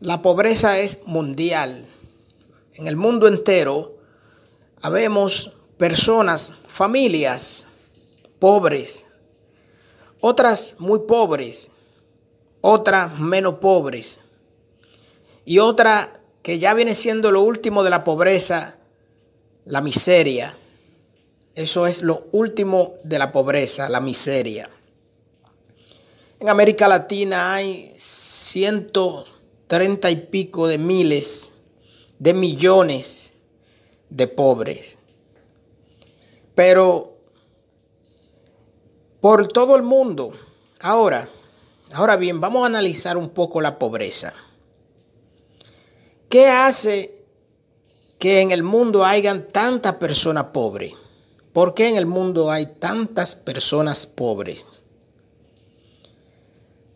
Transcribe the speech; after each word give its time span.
La 0.00 0.22
pobreza 0.22 0.78
es 0.78 1.06
mundial. 1.06 1.84
En 2.74 2.86
el 2.86 2.94
mundo 2.94 3.26
entero 3.26 3.96
habemos 4.80 5.54
personas, 5.76 6.52
familias 6.68 7.66
pobres, 8.38 9.06
otras 10.20 10.76
muy 10.78 11.00
pobres, 11.00 11.72
otras 12.60 13.18
menos 13.18 13.54
pobres 13.54 14.20
y 15.44 15.58
otra 15.58 16.20
que 16.42 16.60
ya 16.60 16.74
viene 16.74 16.94
siendo 16.94 17.32
lo 17.32 17.42
último 17.42 17.82
de 17.82 17.90
la 17.90 18.04
pobreza, 18.04 18.78
la 19.64 19.80
miseria. 19.80 20.56
Eso 21.56 21.88
es 21.88 22.02
lo 22.02 22.28
último 22.30 22.94
de 23.02 23.18
la 23.18 23.32
pobreza, 23.32 23.88
la 23.88 24.00
miseria. 24.00 24.70
En 26.38 26.48
América 26.48 26.86
Latina 26.86 27.54
hay 27.54 27.92
ciento 27.96 29.26
treinta 29.68 30.10
y 30.10 30.16
pico 30.16 30.66
de 30.66 30.78
miles 30.78 31.52
de 32.18 32.34
millones 32.34 33.34
de 34.10 34.26
pobres. 34.26 34.98
Pero 36.54 37.16
por 39.20 39.48
todo 39.48 39.76
el 39.76 39.82
mundo, 39.82 40.32
ahora, 40.80 41.30
ahora 41.92 42.16
bien, 42.16 42.40
vamos 42.40 42.62
a 42.62 42.66
analizar 42.66 43.16
un 43.16 43.28
poco 43.28 43.60
la 43.60 43.78
pobreza. 43.78 44.34
¿Qué 46.28 46.48
hace 46.48 47.24
que 48.18 48.40
en 48.40 48.50
el 48.50 48.62
mundo 48.62 49.04
hayan 49.04 49.46
tantas 49.46 49.94
personas 49.94 50.46
pobres? 50.46 50.94
¿Por 51.52 51.74
qué 51.74 51.88
en 51.88 51.96
el 51.96 52.06
mundo 52.06 52.50
hay 52.50 52.66
tantas 52.66 53.34
personas 53.36 54.06
pobres? 54.06 54.66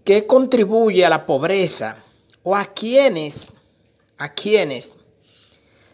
¿Qué 0.05 0.27
contribuye 0.27 1.05
a 1.05 1.11
la 1.11 1.27
pobreza? 1.27 2.02
O 2.43 2.57
a 2.57 2.67
quienes, 2.67 3.51
a 4.19 4.33
quienes 4.33 4.95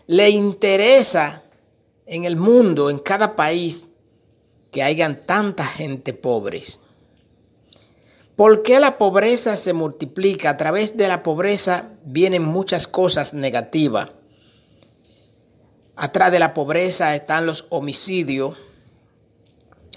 le 0.06 0.30
interesa 0.30 1.42
en 2.06 2.24
el 2.24 2.36
mundo, 2.36 2.90
en 2.90 2.98
cada 2.98 3.36
país, 3.36 3.88
que 4.70 4.82
hayan 4.82 5.26
tanta 5.26 5.64
gente 5.64 6.12
pobres. 6.12 6.80
¿Por 8.36 8.62
qué 8.62 8.78
la 8.78 8.98
pobreza 8.98 9.56
se 9.56 9.72
multiplica? 9.72 10.50
A 10.50 10.56
través 10.56 10.96
de 10.96 11.08
la 11.08 11.22
pobreza 11.22 11.90
vienen 12.04 12.44
muchas 12.44 12.86
cosas 12.86 13.34
negativas. 13.34 14.10
Atrás 15.96 16.30
de 16.30 16.38
la 16.38 16.54
pobreza 16.54 17.16
están 17.16 17.46
los 17.46 17.66
homicidios. 17.70 18.56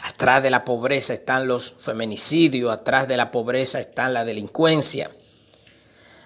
Atrás 0.01 0.41
de 0.41 0.49
la 0.49 0.65
pobreza 0.65 1.13
están 1.13 1.47
los 1.47 1.71
feminicidios. 1.71 2.73
Atrás 2.73 3.07
de 3.07 3.17
la 3.17 3.29
pobreza 3.29 3.79
está 3.79 4.09
la 4.09 4.25
delincuencia. 4.25 5.11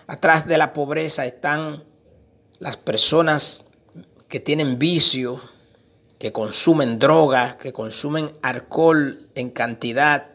Atrás 0.07 0.45
de 0.45 0.59
la 0.59 0.71
pobreza 0.71 1.25
están 1.25 1.83
las 2.59 2.77
personas 2.77 3.69
que 4.27 4.39
tienen 4.39 4.77
vicio, 4.77 5.41
que 6.19 6.31
consumen 6.31 6.99
droga, 6.99 7.57
que 7.57 7.73
consumen 7.73 8.31
alcohol 8.43 9.29
en 9.33 9.49
cantidad. 9.49 10.27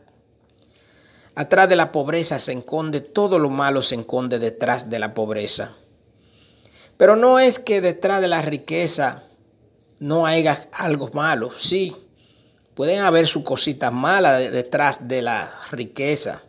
Atrás 1.36 1.68
de 1.68 1.76
la 1.76 1.92
pobreza 1.92 2.40
se 2.40 2.52
esconde 2.52 3.00
todo 3.00 3.38
lo 3.38 3.48
malo, 3.48 3.82
se 3.82 3.94
esconde 3.94 4.40
detrás 4.40 4.90
de 4.90 4.98
la 4.98 5.14
pobreza. 5.14 5.76
Pero 6.96 7.14
no 7.14 7.38
es 7.38 7.60
que 7.60 7.80
detrás 7.80 8.20
de 8.20 8.28
la 8.28 8.42
riqueza 8.42 9.22
no 10.00 10.26
haya 10.26 10.68
algo 10.72 11.10
malo. 11.14 11.52
Sí, 11.56 11.96
pueden 12.74 13.00
haber 13.00 13.28
sus 13.28 13.44
cositas 13.44 13.92
malas 13.92 14.50
detrás 14.50 15.06
de 15.06 15.22
la 15.22 15.52
riqueza 15.70 16.42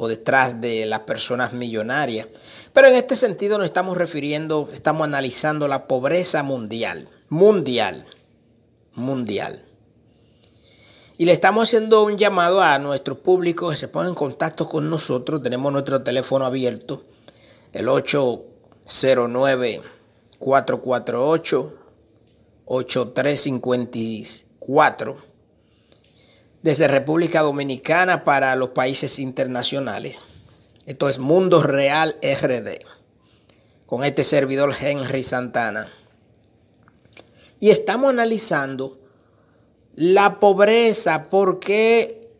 o 0.00 0.06
detrás 0.06 0.60
de 0.60 0.86
las 0.86 1.00
personas 1.00 1.52
millonarias. 1.52 2.28
Pero 2.72 2.86
en 2.86 2.94
este 2.94 3.16
sentido 3.16 3.58
nos 3.58 3.64
estamos 3.64 3.96
refiriendo, 3.96 4.68
estamos 4.72 5.04
analizando 5.04 5.66
la 5.66 5.88
pobreza 5.88 6.44
mundial, 6.44 7.08
mundial, 7.28 8.06
mundial. 8.94 9.64
Y 11.16 11.24
le 11.24 11.32
estamos 11.32 11.68
haciendo 11.68 12.04
un 12.04 12.16
llamado 12.16 12.62
a 12.62 12.78
nuestro 12.78 13.18
público 13.18 13.70
que 13.70 13.76
se 13.76 13.88
ponga 13.88 14.06
en 14.06 14.14
contacto 14.14 14.68
con 14.68 14.88
nosotros. 14.88 15.42
Tenemos 15.42 15.72
nuestro 15.72 16.00
teléfono 16.04 16.46
abierto, 16.46 17.02
el 17.72 17.88
809 17.88 19.82
448 20.38 21.74
8354 22.66 25.27
desde 26.62 26.88
República 26.88 27.42
Dominicana 27.42 28.24
para 28.24 28.56
los 28.56 28.70
países 28.70 29.18
internacionales. 29.18 30.24
Esto 30.86 31.08
es 31.08 31.18
Mundo 31.18 31.62
Real 31.62 32.16
RD, 32.22 32.80
con 33.86 34.04
este 34.04 34.24
servidor 34.24 34.74
Henry 34.78 35.22
Santana. 35.22 35.92
Y 37.60 37.70
estamos 37.70 38.10
analizando 38.10 38.98
la 39.94 40.40
pobreza, 40.40 41.28
porque 41.30 42.30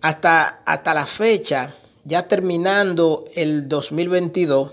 hasta, 0.00 0.62
hasta 0.64 0.94
la 0.94 1.06
fecha, 1.06 1.74
ya 2.04 2.28
terminando 2.28 3.24
el 3.34 3.68
2022, 3.68 4.72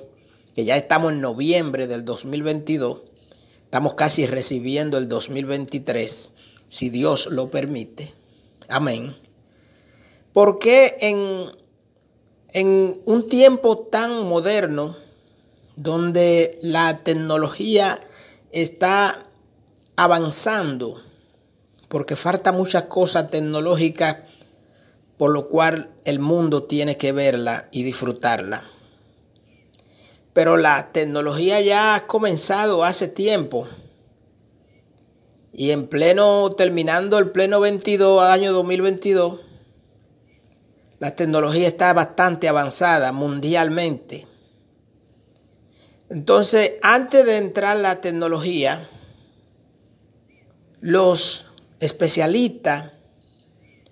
que 0.54 0.66
ya 0.66 0.78
estamos 0.78 1.12
en 1.12 1.22
noviembre 1.22 1.88
del 1.88 2.06
2022, 2.06 3.02
estamos 3.64 3.96
casi 3.96 4.28
recibiendo 4.28 4.98
el 4.98 5.10
2023, 5.10 6.36
si 6.70 6.90
Dios 6.90 7.28
lo 7.28 7.50
permite 7.50 8.14
Amén. 8.68 9.16
Porque 10.34 10.98
en, 11.00 11.52
en 12.50 13.00
un 13.06 13.30
tiempo 13.30 13.78
tan 13.78 14.24
moderno, 14.24 14.98
donde 15.76 16.58
la 16.62 17.04
tecnología 17.04 18.00
está 18.52 19.26
avanzando, 19.96 21.02
porque 21.90 22.16
falta 22.16 22.52
mucha 22.52 22.88
cosa 22.88 23.30
tecnológica, 23.30 24.26
por 25.18 25.32
lo 25.32 25.48
cual 25.48 25.92
el 26.04 26.20
mundo 26.20 26.64
tiene 26.64 26.98
que 26.98 27.12
verla 27.12 27.70
y 27.72 27.84
disfrutarla. 27.84 28.66
Pero 30.34 30.58
la 30.58 30.92
tecnología 30.92 31.62
ya 31.62 31.96
ha 31.96 32.08
comenzado 32.08 32.84
hace 32.84 33.08
tiempo 33.08 33.68
y 35.58 35.72
en 35.72 35.88
pleno, 35.88 36.52
terminando 36.52 37.18
el 37.18 37.32
pleno 37.32 37.62
22, 37.62 38.22
año 38.22 38.52
2022, 38.52 39.40
la 41.00 41.16
tecnología 41.16 41.70
está 41.70 41.94
bastante 41.94 42.50
avanzada 42.50 43.14
mundialmente. 43.14 44.28
Entonces, 46.10 46.74
antes 46.82 47.26
de 47.26 47.38
entrar 47.38 47.78
la 47.78 48.02
tecnología, 48.02 48.90
los 50.82 51.54
especialistas, 51.80 52.92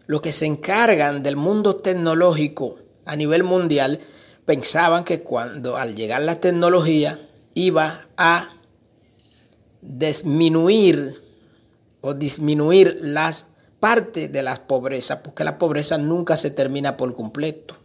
los 0.06 0.20
que 0.20 0.34
se 0.34 0.46
encargan 0.46 1.24
del 1.24 1.38
mundo 1.38 1.78
tecnológico 1.78 2.80
a 3.06 3.16
nivel 3.16 3.46
mundial, 3.46 4.02
pensaban 4.44 5.06
que 5.06 5.22
cuando 5.22 5.78
al 5.78 5.96
llegar 5.96 6.24
la 6.24 6.42
tecnología 6.42 7.26
iba 7.54 8.02
a 8.18 8.50
disminuir 9.82 11.23
o 12.06 12.14
disminuir 12.14 12.98
las 13.00 13.54
partes 13.80 14.30
de 14.30 14.44
la 14.44 14.68
pobreza, 14.68 15.24
porque 15.24 15.46
la 15.46 15.58
pobreza 15.58 15.98
nunca 15.98 16.36
se 16.36 16.52
termina 16.52 16.98
por 16.98 17.16
completo. 17.16 17.78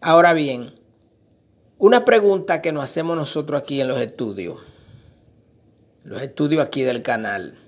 Ahora 0.00 0.34
bien, 0.34 0.80
una 1.78 2.04
pregunta 2.04 2.62
que 2.62 2.70
nos 2.70 2.84
hacemos 2.84 3.16
nosotros 3.16 3.60
aquí 3.60 3.80
en 3.80 3.88
los 3.88 4.00
estudios, 4.00 4.60
los 6.04 6.22
estudios 6.22 6.64
aquí 6.64 6.82
del 6.82 7.02
canal. 7.02 7.58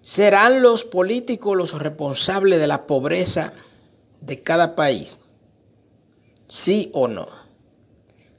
¿Serán 0.00 0.62
los 0.62 0.84
políticos 0.84 1.56
los 1.56 1.76
responsables 1.82 2.60
de 2.60 2.68
la 2.68 2.86
pobreza 2.86 3.54
de 4.20 4.40
cada 4.40 4.76
país? 4.76 5.18
¿Sí 6.46 6.92
o 6.94 7.08
no? 7.08 7.26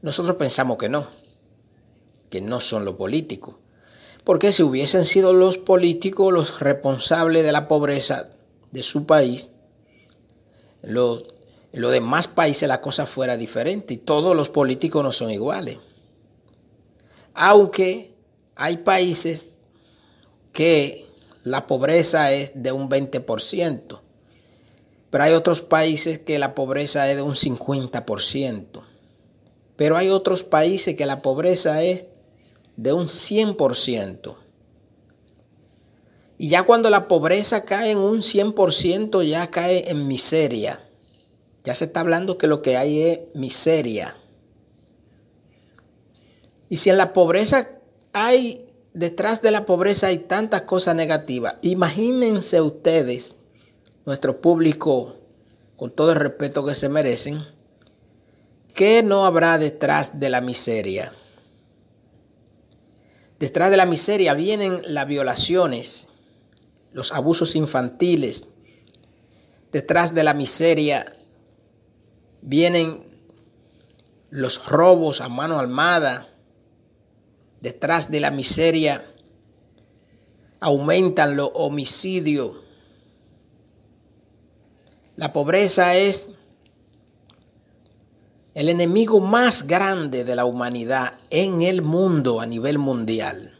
Nosotros 0.01 0.37
pensamos 0.37 0.77
que 0.77 0.87
no, 0.87 1.09
que 2.29 2.39
no 2.39 2.61
son 2.61 2.85
los 2.85 2.95
políticos. 2.95 3.60
Porque 4.23 4.51
si 4.51 4.63
hubiesen 4.63 5.05
sido 5.05 5.33
los 5.33 5.57
políticos 5.57 6.31
los 6.31 6.59
responsables 6.59 7.43
de 7.43 7.51
la 7.51 7.67
pobreza 7.67 8.29
de 8.71 8.83
su 8.83 9.05
país, 9.05 9.49
en 10.83 10.93
los 10.93 11.91
demás 11.91 12.27
países 12.27 12.67
la 12.67 12.81
cosa 12.81 13.05
fuera 13.05 13.37
diferente 13.37 13.93
y 13.95 13.97
todos 13.97 14.35
los 14.35 14.49
políticos 14.49 15.03
no 15.03 15.11
son 15.11 15.31
iguales. 15.31 15.79
Aunque 17.33 18.13
hay 18.55 18.77
países 18.77 19.61
que 20.51 21.07
la 21.43 21.65
pobreza 21.65 22.31
es 22.31 22.51
de 22.53 22.71
un 22.71 22.89
20%, 22.89 24.01
pero 25.09 25.23
hay 25.23 25.33
otros 25.33 25.61
países 25.61 26.19
que 26.19 26.37
la 26.39 26.53
pobreza 26.53 27.09
es 27.09 27.15
de 27.15 27.23
un 27.23 27.35
50%, 27.35 28.83
pero 29.75 29.97
hay 29.97 30.09
otros 30.09 30.43
países 30.43 30.95
que 30.95 31.05
la 31.05 31.21
pobreza 31.21 31.81
es 31.81 32.05
de 32.81 32.93
un 32.93 33.05
100%. 33.05 34.37
Y 36.39 36.49
ya 36.49 36.63
cuando 36.63 36.89
la 36.89 37.07
pobreza 37.07 37.63
cae 37.63 37.91
en 37.91 37.99
un 37.99 38.21
100%, 38.21 39.23
ya 39.23 39.51
cae 39.51 39.91
en 39.91 40.07
miseria. 40.07 40.83
Ya 41.63 41.75
se 41.75 41.85
está 41.85 41.99
hablando 41.99 42.39
que 42.39 42.47
lo 42.47 42.63
que 42.63 42.77
hay 42.77 43.01
es 43.03 43.19
miseria. 43.35 44.17
Y 46.69 46.77
si 46.77 46.89
en 46.89 46.97
la 46.97 47.13
pobreza 47.13 47.69
hay, 48.13 48.65
detrás 48.95 49.43
de 49.43 49.51
la 49.51 49.67
pobreza 49.67 50.07
hay 50.07 50.17
tantas 50.17 50.63
cosas 50.63 50.95
negativas, 50.95 51.57
imagínense 51.61 52.61
ustedes, 52.61 53.35
nuestro 54.07 54.41
público, 54.41 55.17
con 55.75 55.91
todo 55.91 56.13
el 56.13 56.17
respeto 56.17 56.65
que 56.65 56.73
se 56.73 56.89
merecen, 56.89 57.45
¿qué 58.73 59.03
no 59.03 59.27
habrá 59.27 59.59
detrás 59.59 60.19
de 60.19 60.29
la 60.29 60.41
miseria? 60.41 61.13
Detrás 63.41 63.71
de 63.71 63.77
la 63.77 63.87
miseria 63.87 64.35
vienen 64.35 64.83
las 64.85 65.07
violaciones, 65.07 66.09
los 66.93 67.11
abusos 67.11 67.55
infantiles. 67.55 68.49
Detrás 69.71 70.13
de 70.13 70.21
la 70.21 70.35
miseria 70.35 71.11
vienen 72.43 73.03
los 74.29 74.67
robos 74.67 75.21
a 75.21 75.27
mano 75.27 75.57
armada. 75.57 76.29
Detrás 77.61 78.11
de 78.11 78.19
la 78.19 78.29
miseria 78.29 79.11
aumentan 80.59 81.35
los 81.35 81.49
homicidios. 81.55 82.57
La 85.15 85.33
pobreza 85.33 85.95
es 85.95 86.35
el 88.53 88.67
enemigo 88.67 89.19
más 89.19 89.67
grande 89.67 90.23
de 90.23 90.35
la 90.35 90.45
humanidad 90.45 91.13
en 91.29 91.61
el 91.61 91.81
mundo 91.81 92.41
a 92.41 92.45
nivel 92.45 92.77
mundial. 92.77 93.57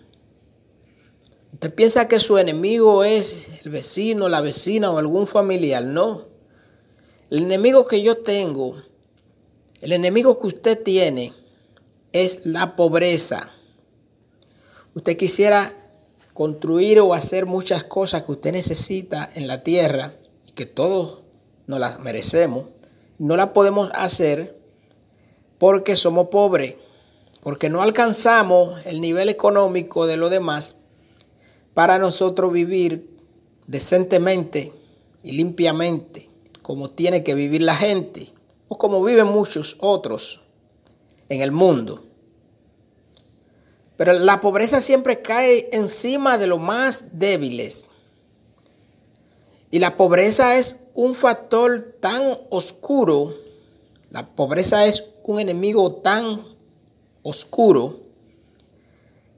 Usted 1.54 1.74
piensa 1.74 2.08
que 2.08 2.20
su 2.20 2.38
enemigo 2.38 3.04
es 3.04 3.48
el 3.64 3.72
vecino, 3.72 4.28
la 4.28 4.42
vecina 4.42 4.90
o 4.90 4.98
algún 4.98 5.28
familiar. 5.28 5.84
No. 5.84 6.26
El 7.30 7.44
enemigo 7.44 7.88
que 7.88 8.02
yo 8.02 8.18
tengo, 8.18 8.82
el 9.80 9.94
enemigo 9.94 10.40
que 10.40 10.48
usted 10.48 10.82
tiene, 10.82 11.34
es 12.12 12.46
la 12.46 12.76
pobreza. 12.76 13.52
Usted 14.96 15.16
quisiera 15.16 15.74
construir 16.34 17.00
o 17.00 17.14
hacer 17.14 17.46
muchas 17.46 17.84
cosas 17.86 18.24
que 18.24 18.32
usted 18.34 18.52
necesita 18.52 19.30
en 19.36 19.48
la 19.48 19.64
tierra 19.64 20.16
y 20.48 20.52
que 20.52 20.66
todos 20.66 21.20
nos 21.68 21.80
las 21.80 22.00
merecemos. 22.00 22.66
No 23.20 23.38
las 23.38 23.50
podemos 23.50 23.90
hacer 23.94 24.61
porque 25.62 25.96
somos 25.96 26.30
pobres, 26.30 26.78
porque 27.44 27.70
no 27.70 27.84
alcanzamos 27.84 28.84
el 28.88 29.00
nivel 29.00 29.30
económico 29.30 30.08
de 30.08 30.18
los 30.18 30.32
demás 30.32 30.86
para 31.76 32.00
nosotros 32.00 32.52
vivir 32.52 33.16
decentemente 33.68 34.74
y 35.22 35.34
limpiamente 35.34 36.32
como 36.64 36.90
tiene 36.90 37.24
que 37.24 37.36
vivir 37.36 37.62
la 37.62 37.76
gente 37.76 38.34
o 38.70 38.80
como 38.80 39.04
viven 39.04 39.28
muchos 39.28 39.78
otros 39.82 40.42
en 41.30 41.42
el 41.42 41.52
mundo. 41.52 42.06
Pero 43.98 44.14
la 44.14 44.42
pobreza 44.42 44.82
siempre 44.82 45.22
cae 45.22 45.70
encima 45.74 46.40
de 46.40 46.48
los 46.48 46.60
más 46.60 47.20
débiles. 47.20 47.92
Y 49.70 49.78
la 49.78 49.96
pobreza 49.96 50.58
es 50.58 50.80
un 50.96 51.14
factor 51.14 51.98
tan 52.00 52.40
oscuro, 52.50 53.36
la 54.10 54.28
pobreza 54.28 54.88
es 54.88 55.11
un 55.26 55.40
enemigo 55.40 55.96
tan 55.96 56.42
oscuro, 57.24 58.02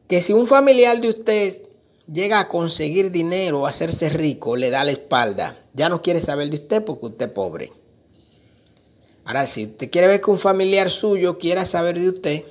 que 0.08 0.22
si 0.22 0.34
un 0.34 0.48
familiar 0.48 1.00
de 1.02 1.10
usted 1.10 1.62
llega 2.12 2.40
a 2.40 2.48
conseguir 2.48 3.12
dinero, 3.12 3.66
a 3.66 3.70
hacerse 3.70 4.10
rico, 4.10 4.56
le 4.56 4.70
da 4.70 4.84
la 4.84 4.92
espalda. 4.92 5.58
Ya 5.74 5.90
no 5.90 6.02
quiere 6.02 6.20
saber 6.22 6.50
de 6.50 6.58
usted 6.58 6.84
porque 6.84 7.08
usted 7.08 7.28
es 7.28 7.32
pobre. 7.32 7.72
Ahora, 9.26 9.46
si 9.46 9.66
usted 9.66 9.90
quiere 9.90 10.08
ver 10.08 10.22
que 10.22 10.32
un 10.32 10.40
familiar 10.40 10.90
suyo 10.90 11.38
quiera 11.38 11.66
saber 11.66 12.00
de 12.00 12.10
usted, 12.10 12.46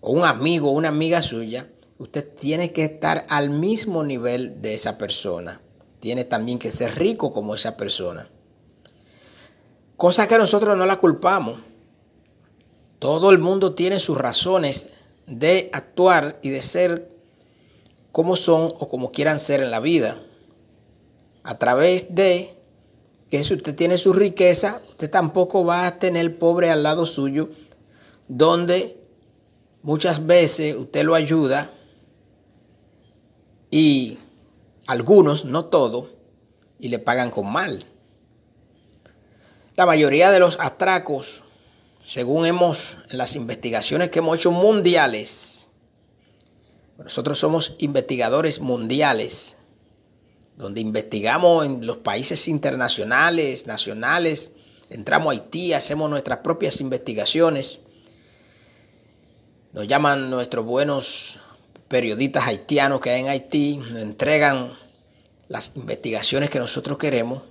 o 0.00 0.12
un 0.12 0.24
amigo 0.24 0.68
o 0.68 0.72
una 0.72 0.88
amiga 0.88 1.22
suya, 1.22 1.68
usted 1.98 2.28
tiene 2.28 2.72
que 2.72 2.84
estar 2.84 3.24
al 3.28 3.50
mismo 3.50 4.04
nivel 4.04 4.60
de 4.60 4.74
esa 4.74 4.98
persona. 4.98 5.60
Tiene 6.00 6.24
también 6.24 6.58
que 6.58 6.70
ser 6.72 6.98
rico 6.98 7.32
como 7.32 7.54
esa 7.54 7.76
persona. 7.76 8.28
Cosa 9.96 10.28
que 10.28 10.38
nosotros 10.38 10.76
no 10.76 10.84
la 10.84 10.98
culpamos. 10.98 11.60
Todo 12.98 13.30
el 13.30 13.38
mundo 13.38 13.74
tiene 13.74 14.00
sus 14.00 14.16
razones 14.16 14.90
de 15.26 15.70
actuar 15.72 16.38
y 16.42 16.50
de 16.50 16.62
ser 16.62 17.10
como 18.12 18.36
son 18.36 18.72
o 18.78 18.88
como 18.88 19.12
quieran 19.12 19.38
ser 19.38 19.60
en 19.60 19.70
la 19.70 19.80
vida. 19.80 20.22
A 21.42 21.58
través 21.58 22.14
de 22.14 22.54
que 23.30 23.42
si 23.44 23.54
usted 23.54 23.74
tiene 23.74 23.98
su 23.98 24.12
riqueza, 24.12 24.80
usted 24.88 25.10
tampoco 25.10 25.64
va 25.64 25.86
a 25.86 25.98
tener 25.98 26.38
pobre 26.38 26.70
al 26.70 26.82
lado 26.82 27.06
suyo, 27.06 27.50
donde 28.28 28.96
muchas 29.82 30.26
veces 30.26 30.74
usted 30.76 31.04
lo 31.04 31.14
ayuda 31.14 31.72
y 33.70 34.18
algunos, 34.86 35.44
no 35.44 35.66
todos, 35.66 36.10
y 36.78 36.88
le 36.88 36.98
pagan 36.98 37.30
con 37.30 37.52
mal. 37.52 37.84
La 39.76 39.84
mayoría 39.86 40.30
de 40.30 40.38
los 40.38 40.58
atracos, 40.60 41.44
según 42.06 42.46
hemos 42.46 42.98
las 43.10 43.34
investigaciones 43.34 44.10
que 44.10 44.20
hemos 44.20 44.38
hecho 44.38 44.52
mundiales, 44.52 45.70
nosotros 46.98 47.36
somos 47.36 47.74
investigadores 47.80 48.60
mundiales, 48.60 49.56
donde 50.56 50.80
investigamos 50.80 51.66
en 51.66 51.84
los 51.84 51.96
países 51.96 52.46
internacionales, 52.46 53.66
nacionales, 53.66 54.52
entramos 54.88 55.28
a 55.28 55.30
Haití, 55.32 55.72
hacemos 55.72 56.08
nuestras 56.08 56.38
propias 56.38 56.80
investigaciones. 56.80 57.80
Nos 59.72 59.88
llaman 59.88 60.30
nuestros 60.30 60.64
buenos 60.64 61.40
periodistas 61.88 62.46
haitianos 62.46 63.00
que 63.00 63.10
hay 63.10 63.22
en 63.22 63.28
Haití, 63.28 63.78
nos 63.78 64.00
entregan 64.00 64.72
las 65.48 65.72
investigaciones 65.74 66.50
que 66.50 66.60
nosotros 66.60 66.98
queremos, 66.98 67.42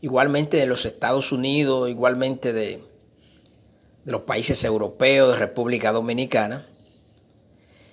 igualmente 0.00 0.56
de 0.56 0.66
los 0.66 0.86
Estados 0.86 1.30
Unidos, 1.30 1.90
igualmente 1.90 2.54
de, 2.54 2.87
de 4.08 4.12
los 4.12 4.22
países 4.22 4.64
europeos, 4.64 5.32
de 5.32 5.38
República 5.38 5.92
Dominicana. 5.92 6.66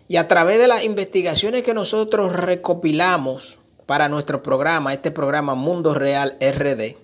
Y 0.07 0.15
a 0.15 0.29
través 0.29 0.59
de 0.59 0.67
las 0.69 0.85
investigaciones 0.85 1.63
que 1.63 1.73
nosotros 1.73 2.33
recopilamos 2.33 3.59
para 3.85 4.07
nuestro 4.07 4.41
programa, 4.41 4.93
este 4.93 5.11
programa 5.11 5.55
Mundo 5.55 5.93
Real 5.93 6.37
RD, 6.39 6.95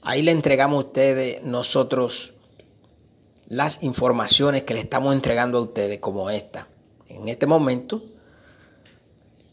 ahí 0.00 0.22
le 0.22 0.32
entregamos 0.32 0.82
a 0.82 0.86
ustedes 0.86 1.42
nosotros 1.42 2.36
las 3.48 3.82
informaciones 3.82 4.62
que 4.62 4.72
le 4.72 4.80
estamos 4.80 5.14
entregando 5.14 5.58
a 5.58 5.62
ustedes 5.62 5.98
como 5.98 6.30
esta. 6.30 6.68
En 7.06 7.28
este 7.28 7.46
momento, 7.46 8.02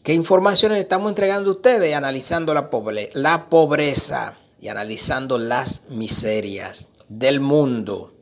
¿qué 0.02 0.14
informaciones 0.14 0.78
le 0.78 0.82
estamos 0.82 1.10
entregando 1.10 1.50
a 1.50 1.52
ustedes? 1.52 1.94
Analizando 1.94 2.54
la, 2.54 2.70
la 3.12 3.50
pobreza 3.50 4.38
y 4.58 4.68
analizando 4.68 5.36
las 5.36 5.90
miserias 5.90 6.88
del 7.08 7.40
mundo, 7.40 8.14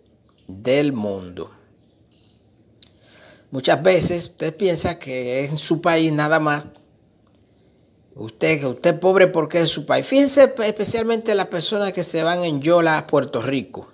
del 0.46 0.92
mundo. 0.92 1.50
Muchas 3.50 3.82
veces 3.82 4.28
usted 4.30 4.56
piensa 4.56 4.98
que 4.98 5.40
es 5.40 5.50
en 5.50 5.56
su 5.56 5.80
país 5.80 6.12
nada 6.12 6.40
más. 6.40 6.68
Usted, 8.14 8.60
que 8.60 8.66
usted 8.66 8.94
es 8.94 9.00
pobre 9.00 9.26
porque 9.28 9.60
es 9.60 9.70
su 9.70 9.86
país. 9.86 10.06
Fíjense 10.06 10.54
especialmente 10.64 11.34
las 11.34 11.46
personas 11.46 11.92
que 11.92 12.02
se 12.02 12.22
van 12.22 12.44
en 12.44 12.60
Yola 12.60 12.98
a 12.98 13.06
Puerto 13.06 13.42
Rico. 13.42 13.92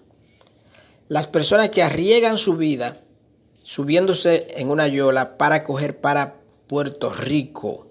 Las 1.09 1.27
personas 1.27 1.71
que 1.71 1.83
arriesgan 1.83 2.39
su 2.39 2.57
vida 2.57 3.03
subiéndose 3.63 4.47
en 4.57 4.71
una 4.71 4.89
Yola 4.89 5.37
para 5.39 5.63
coger 5.63 6.01
para 6.01 6.41
Puerto 6.67 7.13
Rico. 7.13 7.89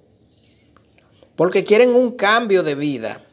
Porque 1.35 1.63
quieren 1.63 1.91
un 1.91 2.11
cambio 2.11 2.63
de 2.63 2.75
vida. 2.75 3.23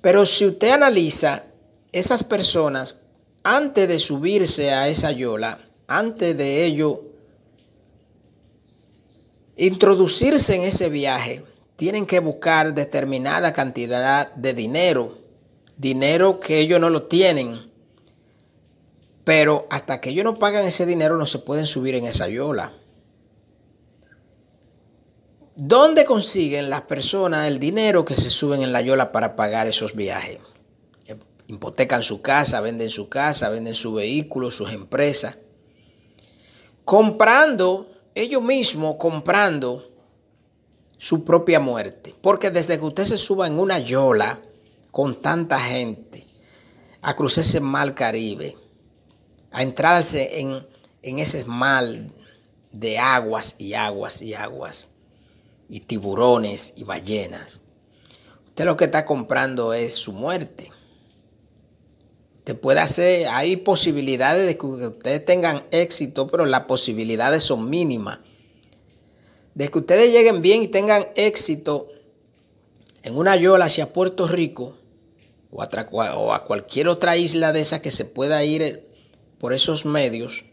Pero 0.00 0.26
si 0.26 0.46
usted 0.46 0.70
analiza 0.70 1.45
esas 1.98 2.22
personas 2.22 3.06
antes 3.42 3.88
de 3.88 3.98
subirse 3.98 4.70
a 4.70 4.88
esa 4.88 5.12
Yola, 5.12 5.60
antes 5.86 6.36
de 6.36 6.66
ello 6.66 7.04
introducirse 9.56 10.56
en 10.56 10.62
ese 10.62 10.90
viaje, 10.90 11.42
tienen 11.76 12.04
que 12.04 12.20
buscar 12.20 12.74
determinada 12.74 13.54
cantidad 13.54 14.30
de 14.34 14.52
dinero, 14.52 15.16
dinero 15.78 16.38
que 16.38 16.58
ellos 16.58 16.78
no 16.80 16.90
lo 16.90 17.04
tienen. 17.04 17.72
Pero 19.24 19.66
hasta 19.70 19.98
que 19.98 20.10
ellos 20.10 20.24
no 20.24 20.38
pagan 20.38 20.66
ese 20.66 20.84
dinero 20.84 21.16
no 21.16 21.24
se 21.24 21.38
pueden 21.38 21.66
subir 21.66 21.94
en 21.94 22.04
esa 22.04 22.28
yola. 22.28 22.74
¿Dónde 25.54 26.04
consiguen 26.04 26.68
las 26.68 26.82
personas 26.82 27.48
el 27.48 27.58
dinero 27.58 28.04
que 28.04 28.14
se 28.14 28.28
suben 28.28 28.60
en 28.60 28.72
la 28.72 28.82
yola 28.82 29.12
para 29.12 29.34
pagar 29.34 29.66
esos 29.66 29.94
viajes? 29.94 30.40
Hipotecan 31.48 32.02
su 32.02 32.22
casa, 32.22 32.60
venden 32.60 32.90
su 32.90 33.08
casa, 33.08 33.50
venden 33.50 33.74
su 33.74 33.94
vehículo, 33.94 34.50
sus 34.50 34.72
empresas. 34.72 35.38
Comprando 36.84 37.90
ellos 38.14 38.42
mismos 38.42 38.96
comprando 38.96 39.90
su 40.98 41.24
propia 41.24 41.60
muerte. 41.60 42.14
Porque 42.20 42.50
desde 42.50 42.78
que 42.78 42.84
usted 42.84 43.04
se 43.04 43.18
suba 43.18 43.46
en 43.46 43.58
una 43.58 43.78
yola 43.78 44.40
con 44.90 45.20
tanta 45.20 45.60
gente, 45.60 46.26
a 47.02 47.14
cruzar 47.14 47.44
ese 47.44 47.60
mar 47.60 47.94
Caribe, 47.94 48.56
a 49.52 49.62
entrarse 49.62 50.40
en, 50.40 50.66
en 51.02 51.18
ese 51.18 51.44
mar 51.44 51.84
de 52.72 52.98
aguas 52.98 53.56
y 53.58 53.74
aguas 53.74 54.22
y 54.22 54.34
aguas, 54.34 54.88
y 55.68 55.80
tiburones 55.80 56.74
y 56.76 56.84
ballenas. 56.84 57.60
Usted 58.48 58.64
lo 58.64 58.76
que 58.76 58.86
está 58.86 59.04
comprando 59.04 59.74
es 59.74 59.94
su 59.94 60.12
muerte. 60.12 60.72
Usted 62.46 62.60
puede 62.60 62.78
hacer, 62.78 63.26
hay 63.26 63.56
posibilidades 63.56 64.46
de 64.46 64.56
que 64.56 64.66
ustedes 64.66 65.24
tengan 65.24 65.64
éxito, 65.72 66.28
pero 66.28 66.46
las 66.46 66.66
posibilidades 66.66 67.42
son 67.42 67.68
mínimas. 67.68 68.20
De 69.56 69.66
que 69.66 69.80
ustedes 69.80 70.12
lleguen 70.12 70.42
bien 70.42 70.62
y 70.62 70.68
tengan 70.68 71.08
éxito 71.16 71.88
en 73.02 73.16
una 73.16 73.34
yola 73.34 73.64
hacia 73.64 73.92
Puerto 73.92 74.28
Rico 74.28 74.76
o 75.50 76.32
a, 76.32 76.44
cualquier 76.44 76.86
otra 76.86 77.16
isla 77.16 77.52
de 77.52 77.62
esa 77.62 77.82
que 77.82 77.90
se 77.90 78.04
pueda 78.04 78.44
ir 78.44 78.86
por 79.38 79.52
esos 79.52 79.84
medios, 79.84 80.44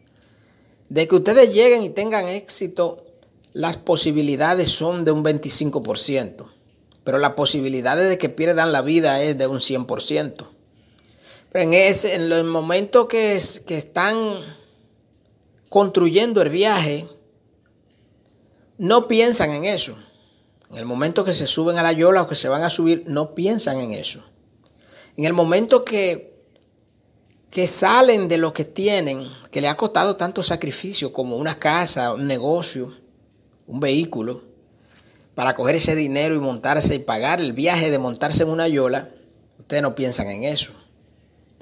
de 0.90 1.08
que 1.08 1.14
ustedes 1.14 1.54
lleguen 1.54 1.84
y 1.84 1.92
tengan 1.92 2.28
éxito, 2.28 3.06
las 3.52 3.78
posibilidades 3.78 4.70
son 4.70 5.06
de 5.06 5.12
un 5.12 5.24
25%, 5.24 6.48
pero 7.04 7.20
las 7.20 7.34
posibilidades 7.34 8.10
de 8.10 8.18
que 8.18 8.30
pierdan 8.30 8.72
la 8.72 8.82
vida 8.82 9.22
es 9.22 9.38
de 9.38 9.46
un 9.46 9.60
100%. 9.60 10.53
Pero 11.54 11.66
en, 11.66 11.74
ese, 11.76 12.16
en 12.16 12.32
el 12.32 12.44
momento 12.44 13.08
que, 13.08 13.40
que 13.68 13.78
están 13.78 14.18
construyendo 15.70 16.42
el 16.42 16.50
viaje, 16.50 17.08
no 18.80 19.08
piensan 19.08 19.52
en 19.52 19.66
eso. 19.66 19.96
En 20.72 20.78
el 20.78 20.86
momento 20.86 21.24
que 21.24 21.34
se 21.34 21.46
suben 21.46 21.78
a 21.78 21.84
la 21.84 21.92
yola 21.92 22.24
o 22.24 22.28
que 22.28 22.34
se 22.34 22.50
van 22.50 22.64
a 22.64 22.72
subir, 22.72 23.04
no 23.06 23.36
piensan 23.36 23.80
en 23.80 23.92
eso. 23.92 24.24
En 25.16 25.26
el 25.26 25.34
momento 25.34 25.86
que, 25.86 26.34
que 27.52 27.68
salen 27.68 28.28
de 28.28 28.40
lo 28.40 28.52
que 28.52 28.66
tienen, 28.66 29.28
que 29.52 29.62
le 29.62 29.68
ha 29.68 29.78
costado 29.78 30.16
tanto 30.16 30.42
sacrificio 30.42 31.14
como 31.14 31.38
una 31.38 31.60
casa, 31.60 32.14
un 32.14 32.26
negocio, 32.26 32.98
un 33.68 33.80
vehículo, 33.80 34.42
para 35.36 35.54
coger 35.56 35.76
ese 35.76 35.96
dinero 35.96 36.34
y 36.34 36.40
montarse 36.40 36.96
y 36.96 37.00
pagar 37.00 37.40
el 37.40 37.54
viaje 37.54 37.92
de 37.92 38.00
montarse 38.00 38.42
en 38.42 38.50
una 38.50 38.68
yola, 38.68 39.12
ustedes 39.60 39.84
no 39.84 39.94
piensan 39.94 40.30
en 40.30 40.46
eso. 40.46 40.74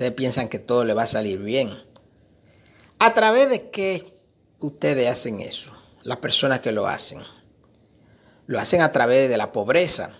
Ustedes 0.02 0.16
piensan 0.16 0.50
que 0.50 0.58
todo 0.58 0.84
le 0.84 0.96
va 0.96 1.04
a 1.04 1.06
salir 1.06 1.38
bien. 1.38 1.72
¿A 2.98 3.14
través 3.14 3.52
de 3.52 3.70
qué 3.70 4.04
ustedes 4.58 5.08
hacen 5.08 5.42
eso? 5.42 5.72
Las 6.02 6.18
personas 6.18 6.60
que 6.60 6.72
lo 6.72 6.88
hacen. 6.88 7.20
Lo 8.48 8.60
hacen 8.60 8.82
a 8.82 8.92
través 8.92 9.30
de 9.30 9.38
la 9.38 9.52
pobreza. 9.52 10.18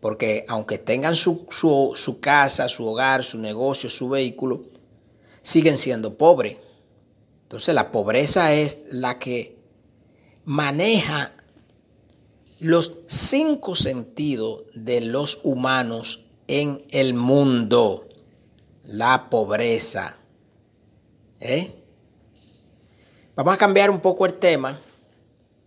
Porque 0.00 0.44
aunque 0.48 0.78
tengan 0.78 1.14
su, 1.14 1.46
su, 1.48 2.18
casa, 2.20 2.68
su 2.68 2.84
hogar, 2.84 3.22
su 3.22 3.38
negocio, 3.38 3.88
su 3.88 4.08
vehículo, 4.08 4.64
siguen 5.42 5.76
siendo 5.76 6.18
pobres. 6.18 6.56
Entonces 7.42 7.72
la 7.72 7.92
pobreza 7.92 8.52
es 8.52 8.80
la 8.90 9.20
que 9.20 9.60
maneja 10.44 11.36
los 12.58 12.96
cinco 13.06 13.76
sentidos 13.76 14.64
de 14.74 15.02
los 15.02 15.38
humanos 15.44 16.26
en 16.48 16.84
el 16.90 17.14
mundo 17.14 18.08
la 18.84 19.30
pobreza. 19.30 20.16
¿Eh? 21.40 21.82
Vamos 23.34 23.54
a 23.54 23.58
cambiar 23.58 23.90
un 23.90 24.00
poco 24.00 24.26
el 24.26 24.34
tema. 24.34 24.78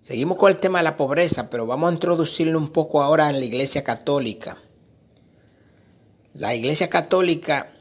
Seguimos 0.01 0.37
con 0.37 0.51
el 0.51 0.59
tema 0.59 0.79
de 0.79 0.85
la 0.85 0.97
pobreza, 0.97 1.49
pero 1.49 1.65
vamos 1.65 1.89
a 1.89 1.93
introducirlo 1.93 2.57
un 2.57 2.69
poco 2.69 3.01
ahora 3.01 3.29
en 3.29 3.39
la 3.39 3.45
Iglesia 3.45 3.83
Católica. 3.83 4.57
La 6.33 6.55
Iglesia 6.55 6.89
Católica 6.89 7.73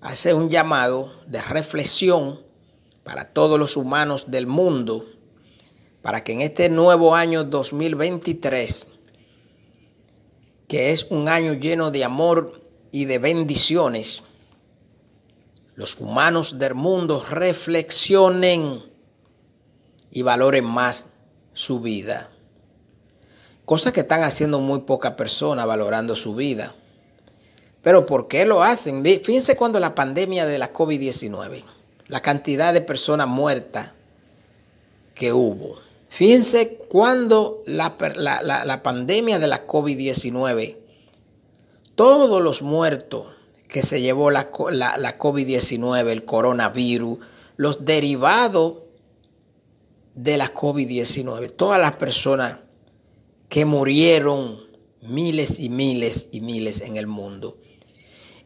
hace 0.00 0.34
un 0.34 0.50
llamado 0.50 1.12
de 1.26 1.40
reflexión 1.42 2.40
para 3.04 3.32
todos 3.32 3.58
los 3.58 3.76
humanos 3.76 4.30
del 4.30 4.46
mundo, 4.46 5.06
para 6.00 6.24
que 6.24 6.32
en 6.32 6.40
este 6.40 6.68
nuevo 6.70 7.14
año 7.14 7.44
2023, 7.44 8.88
que 10.66 10.90
es 10.90 11.04
un 11.10 11.28
año 11.28 11.52
lleno 11.52 11.90
de 11.90 12.04
amor 12.04 12.61
y 12.92 13.06
de 13.06 13.18
bendiciones, 13.18 14.22
los 15.74 15.98
humanos 15.98 16.58
del 16.58 16.74
mundo 16.74 17.24
reflexionen 17.28 18.82
y 20.10 20.22
valoren 20.22 20.66
más 20.66 21.14
su 21.54 21.80
vida. 21.80 22.30
Cosa 23.64 23.92
que 23.92 24.00
están 24.00 24.22
haciendo 24.22 24.60
muy 24.60 24.80
pocas 24.80 25.14
personas 25.14 25.66
valorando 25.66 26.14
su 26.14 26.34
vida. 26.34 26.74
Pero 27.80 28.04
¿por 28.04 28.28
qué 28.28 28.44
lo 28.44 28.62
hacen? 28.62 29.02
Fíjense 29.02 29.56
cuando 29.56 29.80
la 29.80 29.94
pandemia 29.94 30.44
de 30.44 30.58
la 30.58 30.72
COVID-19, 30.72 31.64
la 32.08 32.20
cantidad 32.20 32.74
de 32.74 32.82
personas 32.82 33.26
muertas 33.26 33.92
que 35.14 35.32
hubo. 35.32 35.80
Fíjense 36.10 36.78
cuando 36.90 37.62
la, 37.64 37.96
la, 38.16 38.64
la 38.66 38.82
pandemia 38.82 39.38
de 39.38 39.46
la 39.46 39.66
COVID-19 39.66 40.81
todos 41.94 42.42
los 42.42 42.62
muertos 42.62 43.26
que 43.68 43.82
se 43.82 44.00
llevó 44.00 44.30
la, 44.30 44.50
la, 44.70 45.18
COVID-19, 45.18 46.08
el 46.08 46.24
coronavirus, 46.24 47.18
los 47.56 47.84
derivados 47.84 48.78
de 50.14 50.36
la 50.36 50.52
COVID-19, 50.52 51.54
todas 51.56 51.80
las 51.80 51.92
personas 51.92 52.58
que 53.48 53.64
murieron, 53.64 54.60
miles 55.00 55.58
y 55.58 55.68
miles 55.68 56.28
y 56.32 56.40
miles 56.40 56.82
en 56.82 56.96
el 56.96 57.06
mundo. 57.06 57.58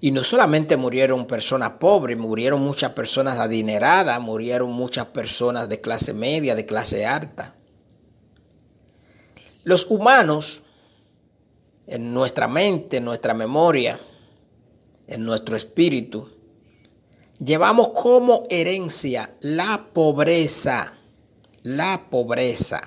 Y 0.00 0.11
no 0.11 0.23
solamente 0.23 0.76
murieron 0.76 1.26
personas 1.26 1.73
pobres, 1.81 2.17
murieron 2.17 2.61
muchas 2.61 2.93
personas 2.93 3.38
adineradas, 3.38 4.21
murieron 4.21 4.71
muchas 4.71 5.07
personas 5.07 5.69
de 5.69 5.81
clase 5.81 6.12
media, 6.12 6.55
de 6.55 6.67
clase 6.67 7.07
alta. 7.07 7.57
Los 9.65 9.91
humanos 9.91 10.66
en 11.87 12.12
nuestra 12.12 12.49
mente, 12.49 12.99
en 12.99 13.05
nuestra 13.05 13.35
memoria, 13.35 14.00
en 15.07 15.25
nuestro 15.25 15.57
espíritu, 15.57 16.28
llevamos 17.38 17.90
como 17.90 18.45
herencia 18.50 19.37
la 19.40 19.88
pobreza, 19.93 20.95
la 21.62 22.09
pobreza. 22.11 22.81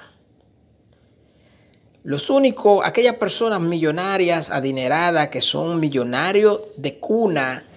Los 2.03 2.29
únicos, 2.29 2.82
aquellas 2.86 3.15
personas 3.15 3.62
millonarias, 3.62 4.50
adineradas, 4.50 5.29
que 5.29 5.41
son 5.41 5.79
millonarios 5.79 6.62
de 6.77 7.00
cuna, 7.00 7.68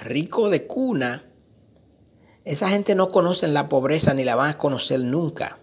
ricos 0.00 0.50
de 0.50 0.66
cuna, 0.66 1.24
esa 2.44 2.68
gente 2.68 2.94
no 2.94 3.08
conocen 3.08 3.54
la 3.54 3.68
pobreza 3.68 4.14
ni 4.14 4.24
la 4.24 4.36
van 4.36 4.50
a 4.50 4.58
conocer 4.58 5.00
nunca, 5.00 5.58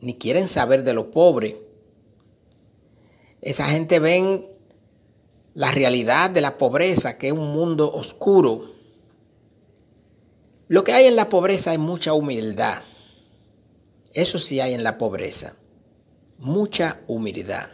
ni 0.00 0.14
quieren 0.14 0.46
saber 0.46 0.84
de 0.84 0.94
lo 0.94 1.10
pobre 1.10 1.69
esa 3.42 3.66
gente 3.66 3.98
ven 3.98 4.46
la 5.54 5.70
realidad 5.70 6.30
de 6.30 6.40
la 6.40 6.58
pobreza, 6.58 7.18
que 7.18 7.28
es 7.28 7.32
un 7.32 7.52
mundo 7.52 7.92
oscuro. 7.92 8.74
Lo 10.68 10.84
que 10.84 10.92
hay 10.92 11.06
en 11.06 11.16
la 11.16 11.28
pobreza 11.28 11.72
es 11.72 11.78
mucha 11.78 12.12
humildad. 12.12 12.82
Eso 14.12 14.38
sí 14.38 14.60
hay 14.60 14.74
en 14.74 14.84
la 14.84 14.98
pobreza. 14.98 15.56
Mucha 16.38 17.00
humildad. 17.06 17.70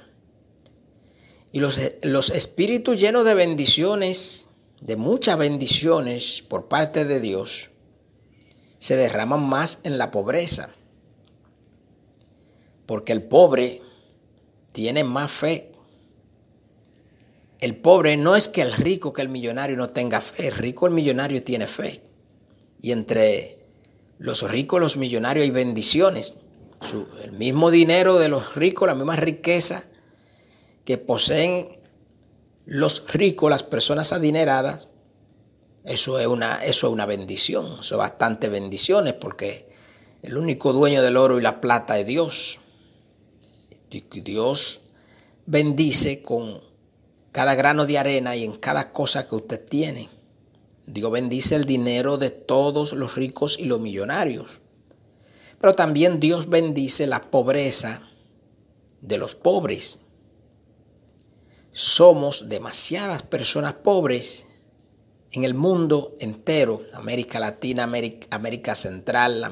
Y 1.53 1.61
los, 1.61 1.79
los 2.03 2.31
espíritus 2.31 2.99
llenos 2.99 3.25
de 3.25 3.35
bendiciones, 3.35 4.49
de 4.81 4.97
muchas 4.97 5.39
bendiciones 5.39 6.43
por 6.47 6.69
parte 6.69 7.05
de 7.05 7.21
Dios, 7.21 7.71
se 8.79 8.97
derraman 8.97 9.43
más 9.43 9.81
en 9.85 9.99
la 9.99 10.11
pobreza. 10.11 10.71
Porque 12.87 13.13
el 13.13 13.23
pobre 13.23 13.83
tiene 14.77 15.05
más 15.05 15.31
fe. 15.31 15.73
El 17.61 17.77
pobre 17.77 18.19
no 18.19 18.37
es 18.37 18.47
que 18.47 18.61
el 18.61 18.75
rico, 18.75 19.15
que 19.15 19.23
el 19.23 19.31
millonario 19.31 19.75
no 19.75 19.89
tenga 19.89 20.21
fe. 20.21 20.49
El 20.49 20.55
rico, 20.55 20.87
el 20.87 20.93
millonario 20.93 21.43
tiene 21.43 21.67
fe. 21.67 22.03
Y 22.83 22.93
entre 22.93 23.57
los 24.19 24.43
ricos, 24.43 24.79
los 24.79 24.99
millonarios 24.99 25.45
hay 25.45 25.51
bendiciones. 25.51 26.41
el 27.25 27.33
mismo 27.33 27.71
dinero 27.71 28.19
de 28.19 28.29
los 28.29 28.55
ricos, 28.55 28.87
la 28.87 28.95
misma 28.95 29.17
riqueza 29.17 29.83
que 30.85 30.99
poseen 30.99 31.69
los 32.67 33.11
ricos, 33.11 33.49
las 33.49 33.63
personas 33.63 34.13
adineradas, 34.13 34.91
eso 35.87 36.19
es 36.19 36.27
una, 36.27 36.57
eso 36.57 36.89
es 36.89 36.93
una 36.93 37.07
bendición. 37.07 37.79
Eso 37.81 37.95
es 37.95 37.99
bastante 37.99 38.51
bendiciones 38.51 39.15
porque 39.15 39.71
el 40.21 40.37
único 40.37 40.75
dueño 40.75 41.03
del 41.03 41.17
oro 41.17 41.39
y 41.39 41.43
la 41.43 41.63
plata 41.63 41.99
es 41.99 42.07
Dios. 42.07 42.61
Dios 44.01 44.83
bendice 45.47 46.23
con 46.23 46.61
cada 47.33 47.55
grano 47.55 47.87
de 47.87 47.99
arena 47.99 48.35
y 48.35 48.45
en 48.45 48.57
cada 48.57 48.93
cosa 48.93 49.29
que 49.29 49.35
usted 49.35 49.65
tiene. 49.65 50.09
Dios 50.87 51.11
bendice 51.11 51.57
el 51.57 51.65
dinero 51.65 52.17
de 52.17 52.31
todos 52.31 52.93
los 52.93 53.15
ricos 53.15 53.59
y 53.59 53.65
los 53.65 53.81
millonarios. 53.81 54.61
Pero 55.61 55.75
también 55.75 56.21
Dios 56.21 56.49
bendice 56.49 57.07
la 57.07 57.31
pobreza 57.31 58.09
de 59.01 59.19
los 59.19 59.35
pobres. 59.35 60.03
somos 61.73 62.49
demasiadas 62.49 63.23
personas 63.23 63.75
pobres 63.75 64.47
en 65.33 65.45
el 65.45 65.53
mundo 65.53 66.17
entero, 66.21 66.83
América 66.95 67.39
Latina, 67.39 67.85
América, 68.31 68.75
Central, 68.75 69.45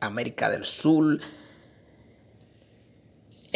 América, 0.00 0.50
del 0.50 0.64
Sur, 0.64 1.20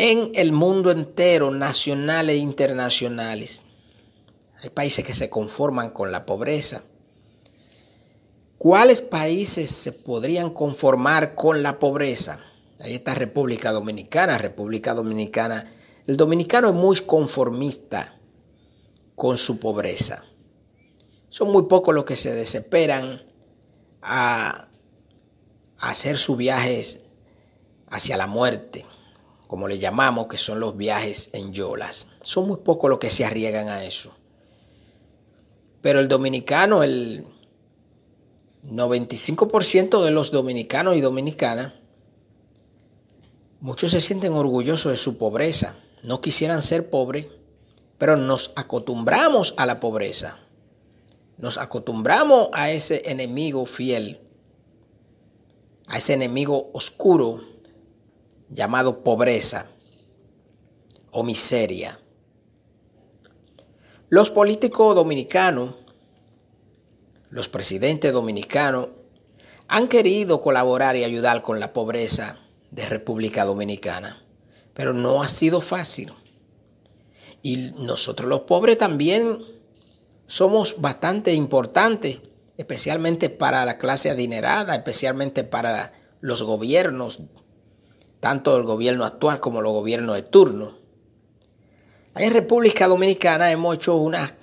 en 0.03 0.33
el 0.35 0.53
mundo 0.53 0.91
entero, 0.91 1.51
nacionales 1.51 2.37
e 2.37 2.39
internacionales. 2.39 3.65
Hay 4.63 4.71
países 4.71 5.05
que 5.05 5.13
se 5.13 5.29
conforman 5.29 5.91
con 5.91 6.11
la 6.11 6.25
pobreza. 6.25 6.85
¿Cuáles 8.57 9.03
países 9.03 9.71
se 9.71 9.93
podrían 9.93 10.55
conformar 10.55 11.35
con 11.35 11.63
la 11.63 11.79
pobreza? 11.79 12.41
Ahí 12.81 12.95
está 12.95 13.15
República 13.15 13.73
Dominicana. 13.73 14.39
República 14.39 14.95
Dominicana. 14.95 15.71
El 16.07 16.17
dominicano 16.17 16.71
es 16.71 16.75
muy 16.75 16.97
conformista 17.01 18.19
con 19.15 19.37
su 19.37 19.61
pobreza. 19.61 20.25
Son 21.29 21.53
muy 21.53 21.65
pocos 21.65 21.95
los 21.95 22.07
que 22.07 22.17
se 22.17 22.35
desesperan 22.35 23.23
a, 24.01 24.69
hacer 25.77 26.17
sus 26.17 26.39
viajes 26.39 27.03
hacia 27.87 28.17
la 28.17 28.27
muerte, 28.27 28.87
como 29.51 29.67
le 29.67 29.81
llamamos, 29.81 30.29
que 30.29 30.39
son 30.39 30.61
los 30.61 30.77
viajes 30.77 31.31
en 31.33 31.53
yolas. 31.53 32.07
Son 32.23 32.47
muy 32.47 32.59
pocos 32.59 32.89
los 32.89 33.01
que 33.01 33.11
se 33.11 33.25
arriesgan 33.25 33.69
a 33.69 33.83
eso. 33.83 34.15
Pero 35.81 35.99
el 35.99 36.07
dominicano, 36.07 36.85
el 36.85 37.25
95% 38.65 40.05
de 40.05 40.13
los 40.13 40.31
dominicanos 40.31 40.97
y 40.97 41.01
dominicanas, 41.01 41.73
muchos 43.61 43.91
se 43.91 44.01
sienten 44.01 44.35
orgullosos 44.35 44.93
de 44.93 44.97
su 44.97 45.19
pobreza. 45.19 45.75
No 46.05 46.21
quisieran 46.21 46.63
ser 46.63 46.89
pobres, 46.89 47.27
pero 47.99 48.17
nos 48.17 48.53
acostumbramos 48.55 49.55
a 49.57 49.67
la 49.67 49.81
pobreza. 49.81 50.39
Nos 51.39 51.59
acostumbramos 51.59 52.51
a 52.53 52.71
ese 52.71 53.03
enemigo 53.07 53.67
fiel, 53.67 54.21
a 55.89 55.99
ese 55.99 56.15
enemigo 56.15 56.71
oscuro 56.73 57.50
llamado 58.51 59.03
pobreza 59.03 59.71
o 61.13 61.23
miseria. 61.23 61.99
Los 64.09 64.29
políticos 64.29 64.95
dominicanos, 64.95 65.77
los 67.31 67.49
presidentes 67.49 68.13
dominicanos, 68.13 68.89
han 69.69 69.87
querido 69.87 70.43
colaborar 70.43 70.97
y 70.97 71.05
ayudar 71.05 71.43
con 71.43 71.61
la 71.61 71.73
pobreza 71.73 72.41
de 72.73 72.87
República 72.87 73.45
Dominicana, 73.45 74.25
pero 74.75 74.93
no 74.93 75.23
ha 75.23 75.29
sido 75.29 75.61
fácil. 75.61 76.13
Y 77.43 77.73
nosotros 77.79 78.29
los 78.29 78.41
pobres 78.41 78.79
también 78.79 79.45
somos 80.27 80.81
bastante 80.81 81.35
importantes, 81.35 82.21
especialmente 82.57 83.31
para 83.31 83.65
la 83.65 83.79
clase 83.79 84.11
adinerada, 84.11 84.75
especialmente 84.75 85.45
para 85.45 85.93
los 86.21 86.43
gobiernos, 86.43 87.21
tanto 88.21 88.57
el 88.57 88.63
gobierno 88.63 89.05
actual 89.05 89.41
como 89.41 89.61
los 89.61 89.73
gobiernos 89.73 90.17
de 90.17 90.23
turno. 90.23 90.79
en 92.15 92.33
República 92.33 92.87
Dominicana 92.87 93.51
hemos 93.51 93.77
hecho 93.77 93.97
una 93.97 94.37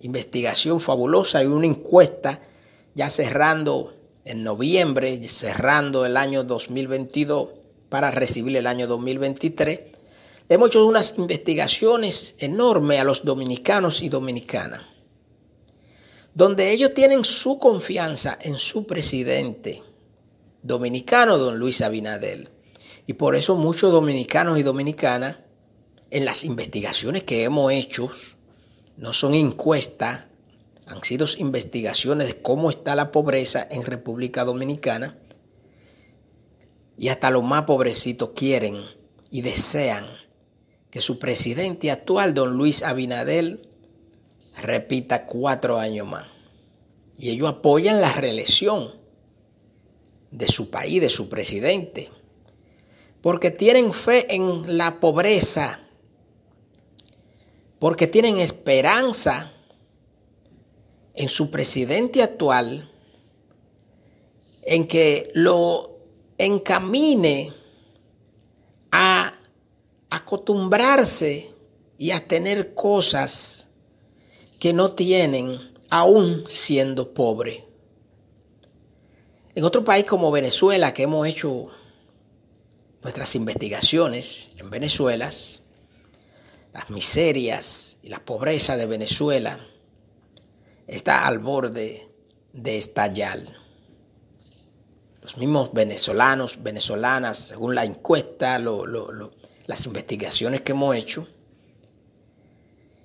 investigación 0.00 0.80
fabulosa 0.80 1.42
y 1.42 1.46
una 1.46 1.66
encuesta 1.66 2.40
ya 2.94 3.10
cerrando 3.10 3.94
en 4.24 4.44
noviembre, 4.44 5.22
cerrando 5.28 6.06
el 6.06 6.16
año 6.16 6.44
2022 6.44 7.48
para 7.88 8.10
recibir 8.10 8.56
el 8.56 8.66
año 8.66 8.86
2023 8.86 9.96
Hemos 10.48 10.68
hecho 10.68 10.86
unas 10.86 11.18
investigaciones 11.18 12.36
enormes 12.38 13.00
a 13.00 13.04
los 13.04 13.24
dominicanos 13.24 14.00
y 14.00 14.08
dominicanas, 14.08 14.82
donde 16.34 16.70
ellos 16.70 16.94
tienen 16.94 17.24
su 17.24 17.58
confianza 17.58 18.38
en 18.40 18.54
su 18.54 18.86
presidente 18.86 19.82
dominicano, 20.62 21.36
don 21.36 21.58
Luis 21.58 21.82
Abinadel. 21.82 22.48
Y 23.06 23.14
por 23.14 23.36
eso 23.36 23.56
muchos 23.56 23.92
dominicanos 23.92 24.58
y 24.58 24.62
dominicanas, 24.62 25.38
en 26.10 26.24
las 26.24 26.44
investigaciones 26.44 27.24
que 27.24 27.44
hemos 27.44 27.72
hecho, 27.72 28.10
no 28.96 29.12
son 29.12 29.34
encuestas, 29.34 30.26
han 30.86 31.02
sido 31.02 31.26
investigaciones 31.38 32.28
de 32.28 32.42
cómo 32.42 32.70
está 32.70 32.94
la 32.94 33.10
pobreza 33.10 33.66
en 33.70 33.82
República 33.84 34.44
Dominicana, 34.44 35.18
y 36.98 37.08
hasta 37.08 37.30
los 37.30 37.44
más 37.44 37.64
pobrecitos 37.64 38.30
quieren 38.34 38.82
y 39.30 39.42
desean 39.42 40.06
que 40.90 41.02
su 41.02 41.18
presidente 41.18 41.90
actual, 41.90 42.32
don 42.32 42.56
Luis 42.56 42.82
Abinadel, 42.82 43.68
repita 44.62 45.26
cuatro 45.26 45.78
años 45.78 46.06
más. 46.06 46.26
Y 47.18 47.30
ellos 47.30 47.48
apoyan 47.48 48.00
la 48.00 48.12
reelección 48.12 48.94
de 50.30 50.46
su 50.46 50.70
país, 50.70 51.00
de 51.00 51.10
su 51.10 51.28
presidente, 51.28 52.10
porque 53.26 53.50
tienen 53.50 53.92
fe 53.92 54.32
en 54.36 54.78
la 54.78 55.00
pobreza, 55.00 55.80
porque 57.80 58.06
tienen 58.06 58.38
esperanza 58.38 59.52
en 61.12 61.28
su 61.28 61.50
presidente 61.50 62.22
actual, 62.22 62.88
en 64.62 64.86
que 64.86 65.32
lo 65.34 65.98
encamine 66.38 67.52
a 68.92 69.32
acostumbrarse 70.08 71.52
y 71.98 72.12
a 72.12 72.28
tener 72.28 72.74
cosas 72.74 73.70
que 74.60 74.72
no 74.72 74.92
tienen 74.92 75.74
aún 75.90 76.44
siendo 76.48 77.12
pobre. 77.12 77.66
En 79.56 79.64
otro 79.64 79.82
país 79.82 80.04
como 80.04 80.30
Venezuela, 80.30 80.94
que 80.94 81.02
hemos 81.02 81.26
hecho 81.26 81.72
nuestras 83.06 83.36
investigaciones 83.36 84.50
en 84.58 84.68
Venezuela, 84.68 85.30
las 86.72 86.90
miserias 86.90 87.98
y 88.02 88.08
la 88.08 88.18
pobreza 88.18 88.76
de 88.76 88.86
Venezuela 88.86 89.64
está 90.88 91.24
al 91.24 91.38
borde 91.38 92.08
de 92.52 92.76
estallar. 92.76 93.44
Los 95.22 95.36
mismos 95.36 95.72
venezolanos, 95.72 96.64
venezolanas, 96.64 97.38
según 97.38 97.76
la 97.76 97.84
encuesta, 97.84 98.58
las 98.58 99.86
investigaciones 99.86 100.62
que 100.62 100.72
hemos 100.72 100.96
hecho 100.96 101.28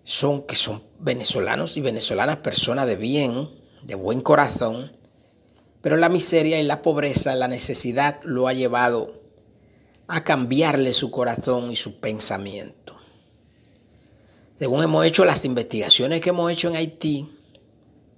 son 0.04 0.48
que 0.48 0.56
son 0.56 0.82
venezolanos 0.98 1.78
y 1.78 1.82
venezolanas 1.82 2.38
personas 2.38 2.88
de 2.88 2.96
bien, 2.96 3.52
de 3.84 3.94
buen 3.94 4.22
corazón, 4.22 4.98
pero 5.84 5.96
la 5.96 6.10
miseria 6.10 6.60
y 6.60 6.64
la 6.64 6.82
pobreza, 6.82 7.36
la 7.36 7.48
necesidad 7.48 8.20
lo 8.24 8.48
ha 8.48 8.54
llevado 8.54 9.21
a 10.14 10.24
cambiarle 10.24 10.94
su 10.94 11.10
corazón 11.10 11.72
y 11.72 11.76
su 11.76 12.00
pensamiento. 12.00 12.98
Según 14.60 14.84
hemos 14.84 15.06
hecho 15.06 15.26
las 15.26 15.46
investigaciones 15.46 16.22
que 16.22 16.30
hemos 16.30 16.52
hecho 16.52 16.68
en 16.68 16.76
Haití, 16.76 17.32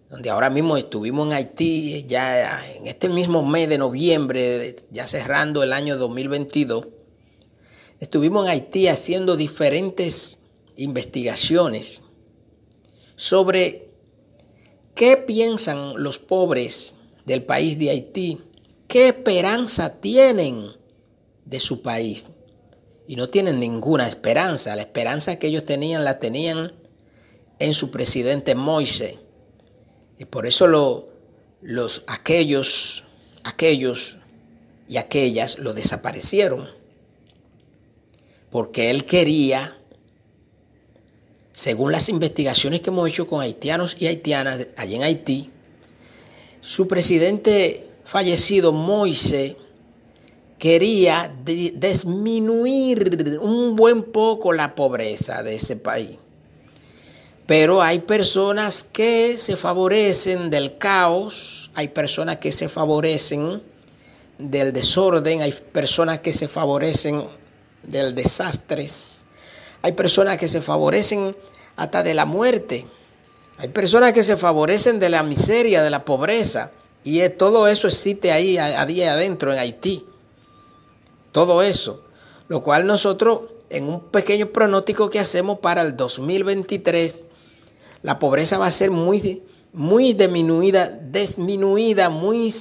donde 0.09 0.29
ahora 0.29 0.49
mismo 0.49 0.75
estuvimos 0.75 1.27
en 1.27 1.33
Haití 1.33 2.05
ya 2.07 2.65
en 2.75 2.87
este 2.87 3.09
mismo 3.09 3.45
mes 3.45 3.69
de 3.69 3.77
noviembre, 3.77 4.75
ya 4.91 5.05
cerrando 5.05 5.61
el 5.63 5.71
año 5.71 5.97
2022, 5.97 6.87
Estuvimos 7.99 8.43
en 8.43 8.51
Haití 8.51 8.89
haciendo 8.89 9.37
diferentes 9.37 10.47
investigaciones 10.75 12.01
sobre 13.15 13.87
qué 14.93 15.15
piensan 15.15 15.93
los 15.95 16.17
pobres 16.17 16.95
del 17.25 17.43
país 17.43 17.79
de 17.79 17.91
Haití, 17.91 18.41
qué 18.89 19.07
esperanza 19.07 20.01
tienen 20.01 20.73
de 21.45 21.59
su 21.59 21.81
país. 21.81 22.29
Y 23.07 23.15
no 23.15 23.29
tienen 23.29 23.59
ninguna 23.59 24.07
esperanza. 24.07 24.75
La 24.75 24.83
esperanza 24.83 25.37
que 25.37 25.47
ellos 25.47 25.65
tenían 25.65 26.03
la 26.03 26.19
tenían 26.19 26.73
en 27.59 27.73
su 27.73 27.91
presidente 27.91 28.55
Moise. 28.55 29.19
Y 30.17 30.25
por 30.25 30.45
eso 30.45 30.67
los, 31.61 32.03
aquellos, 32.07 33.05
aquellos 33.43 34.17
y 34.87 34.97
aquellas 34.97 35.59
lo 35.59 35.73
desaparecieron 35.73 36.83
porque 38.53 38.91
él 38.91 39.05
quería, 39.05 39.75
según 41.53 41.91
las 41.91 42.07
investigaciones 42.07 42.81
que 42.81 42.91
hemos 42.91 43.09
hecho 43.09 43.25
con 43.25 43.41
haitianos 43.41 43.95
y 43.99 44.05
haitianas 44.05 44.67
allí 44.77 44.93
en 44.93 45.01
Haití, 45.01 45.49
su 46.61 46.87
presidente 46.87 47.87
fallecido, 48.03 48.71
Moise, 48.71 49.57
quería 50.63 51.29
disminuir 51.43 53.37
un 53.41 53.75
buen 53.75 54.01
poco 54.01 54.53
la 54.53 54.75
pobreza 54.75 55.43
de 55.43 55.55
ese 55.55 55.75
país. 55.75 56.11
Pero 57.45 57.81
hay 57.81 57.99
personas 57.99 58.81
que 58.81 59.37
se 59.37 59.57
favorecen 59.57 60.49
del 60.49 60.77
caos, 60.77 61.69
hay 61.73 61.89
personas 61.89 62.37
que 62.37 62.53
se 62.53 62.69
favorecen 62.69 63.61
del 64.37 64.71
desorden, 64.71 65.41
hay 65.41 65.51
personas 65.51 66.19
que 66.19 66.31
se 66.31 66.47
favorecen 66.47 67.27
del 67.83 68.15
desastres. 68.15 69.25
Hay 69.81 69.91
personas 69.91 70.37
que 70.37 70.47
se 70.47 70.61
favorecen 70.61 71.35
hasta 71.75 72.03
de 72.03 72.13
la 72.13 72.23
muerte. 72.23 72.87
Hay 73.57 73.67
personas 73.67 74.13
que 74.13 74.23
se 74.23 74.37
favorecen 74.37 75.01
de 75.01 75.09
la 75.09 75.23
miseria, 75.23 75.83
de 75.83 75.89
la 75.89 76.05
pobreza, 76.05 76.71
y 77.03 77.27
todo 77.31 77.67
eso 77.67 77.87
existe 77.87 78.31
ahí 78.31 78.57
a, 78.57 78.85
día 78.85 79.11
adentro 79.11 79.51
en 79.51 79.59
Haití. 79.59 80.05
Todo 81.33 81.63
eso. 81.63 82.05
Lo 82.47 82.61
cual 82.61 82.87
nosotros, 82.87 83.41
en 83.69 83.89
un 83.89 83.99
pequeño 83.99 84.47
pronóstico 84.47 85.09
que 85.09 85.19
hacemos 85.19 85.59
para 85.59 85.81
el 85.81 85.97
2023, 85.97 87.25
la 88.03 88.19
pobreza 88.19 88.57
va 88.57 88.67
a 88.67 88.71
ser 88.71 88.91
muy, 88.91 89.43
muy 89.73 90.13
disminuida, 90.13 90.87
disminuida, 90.87 92.09
muy 92.09 92.53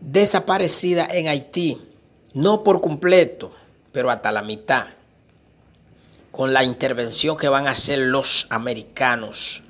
desaparecida 0.00 1.08
en 1.10 1.26
Haití. 1.26 1.80
No 2.34 2.62
por 2.62 2.80
completo, 2.80 3.52
pero 3.90 4.10
hasta 4.10 4.30
la 4.30 4.42
mitad 4.42 4.86
con 6.30 6.52
la 6.52 6.62
intervención 6.62 7.36
que 7.36 7.48
van 7.48 7.66
a 7.66 7.70
hacer 7.70 7.98
los 7.98 8.46
americanos 8.50 9.64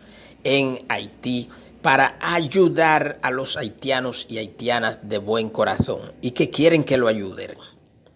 en 0.44 0.84
Haití 0.88 1.48
para 1.82 2.16
ayudar 2.20 3.18
a 3.22 3.30
los 3.30 3.56
haitianos 3.56 4.26
y 4.28 4.38
haitianas 4.38 5.08
de 5.08 5.18
buen 5.18 5.48
corazón 5.48 6.12
y 6.20 6.32
que 6.32 6.50
quieren 6.50 6.84
que 6.84 6.96
lo 6.96 7.08
ayuden, 7.08 7.52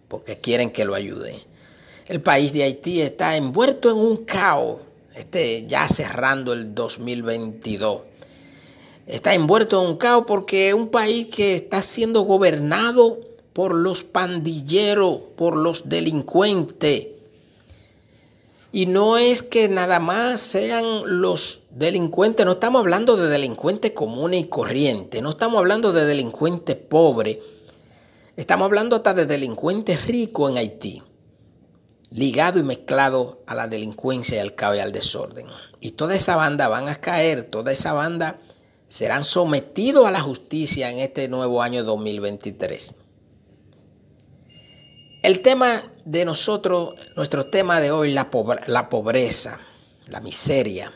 porque 0.09 0.41
quieren 0.41 0.71
que 0.71 0.85
lo 0.85 0.95
ayuden. 0.95 1.37
El 2.07 2.21
país 2.21 2.53
de 2.53 2.65
Haití 2.65 3.01
está 3.01 3.37
envuelto 3.37 3.91
en 3.91 3.97
un 3.97 4.25
caos, 4.25 4.81
este, 5.15 5.67
ya 5.67 5.89
cerrando 5.89 6.53
el 6.53 6.75
2022. 6.75 8.03
Está 9.07 9.33
envuelto 9.33 9.83
en 9.83 9.91
un 9.91 9.97
caos 9.97 10.25
porque 10.27 10.69
es 10.69 10.75
un 10.75 10.89
país 10.89 11.29
que 11.35 11.57
está 11.57 11.81
siendo 11.81 12.23
gobernado 12.23 13.21
por 13.55 13.75
los 13.75 14.03
pandilleros, 14.03 15.21
por 15.37 15.57
los 15.57 15.89
delincuentes 15.89 17.14
y 18.75 18.87
no 18.87 19.19
es 19.19 19.43
que 19.43 19.69
nada 19.69 20.01
más 20.01 20.41
sean 20.41 21.21
los 21.21 21.67
delincuentes, 21.71 22.45
no 22.45 22.53
estamos 22.53 22.81
hablando 22.81 23.17
de 23.17 23.29
delincuentes 23.29 23.93
comunes 23.93 24.41
y 24.41 24.49
corrientes, 24.49 25.23
no 25.23 25.31
estamos 25.31 25.61
hablando 25.61 25.93
de 25.93 26.05
delincuentes 26.05 26.75
pobres, 26.75 27.39
estamos 28.37 28.65
hablando 28.67 28.97
hasta 28.97 29.15
de 29.15 29.27
delincuentes 29.27 30.09
ricos 30.09 30.51
en 30.51 30.57
Haití, 30.57 31.05
ligado 32.11 32.59
y 32.59 32.65
mezclado 32.65 33.45
a 33.47 33.55
la 33.55 33.69
delincuencia 33.69 34.39
y 34.39 34.41
al 34.41 34.57
caos 34.57 34.77
y 34.77 34.81
al 34.81 34.91
desorden. 34.91 35.47
Y 35.79 35.93
toda 35.93 36.17
esa 36.17 36.35
banda 36.35 36.67
van 36.67 36.89
a 36.89 36.97
caer, 36.97 37.45
toda 37.45 37.71
esa 37.71 37.93
banda 37.93 38.41
serán 38.89 39.23
sometidos 39.23 40.05
a 40.05 40.11
la 40.11 40.21
justicia 40.21 40.91
en 40.91 40.99
este 40.99 41.29
nuevo 41.29 41.63
año 41.63 41.85
2023. 41.85 42.97
El 45.25 45.41
tema 45.41 45.83
de 46.05 46.27
nosotros, 46.27 47.01
nuestro 47.17 47.47
tema 47.47 47.81
de 47.81 47.91
hoy, 47.91 48.13
la, 48.13 48.29
pobreza, 48.29 49.59
la 50.11 50.21
miseria 50.21 50.93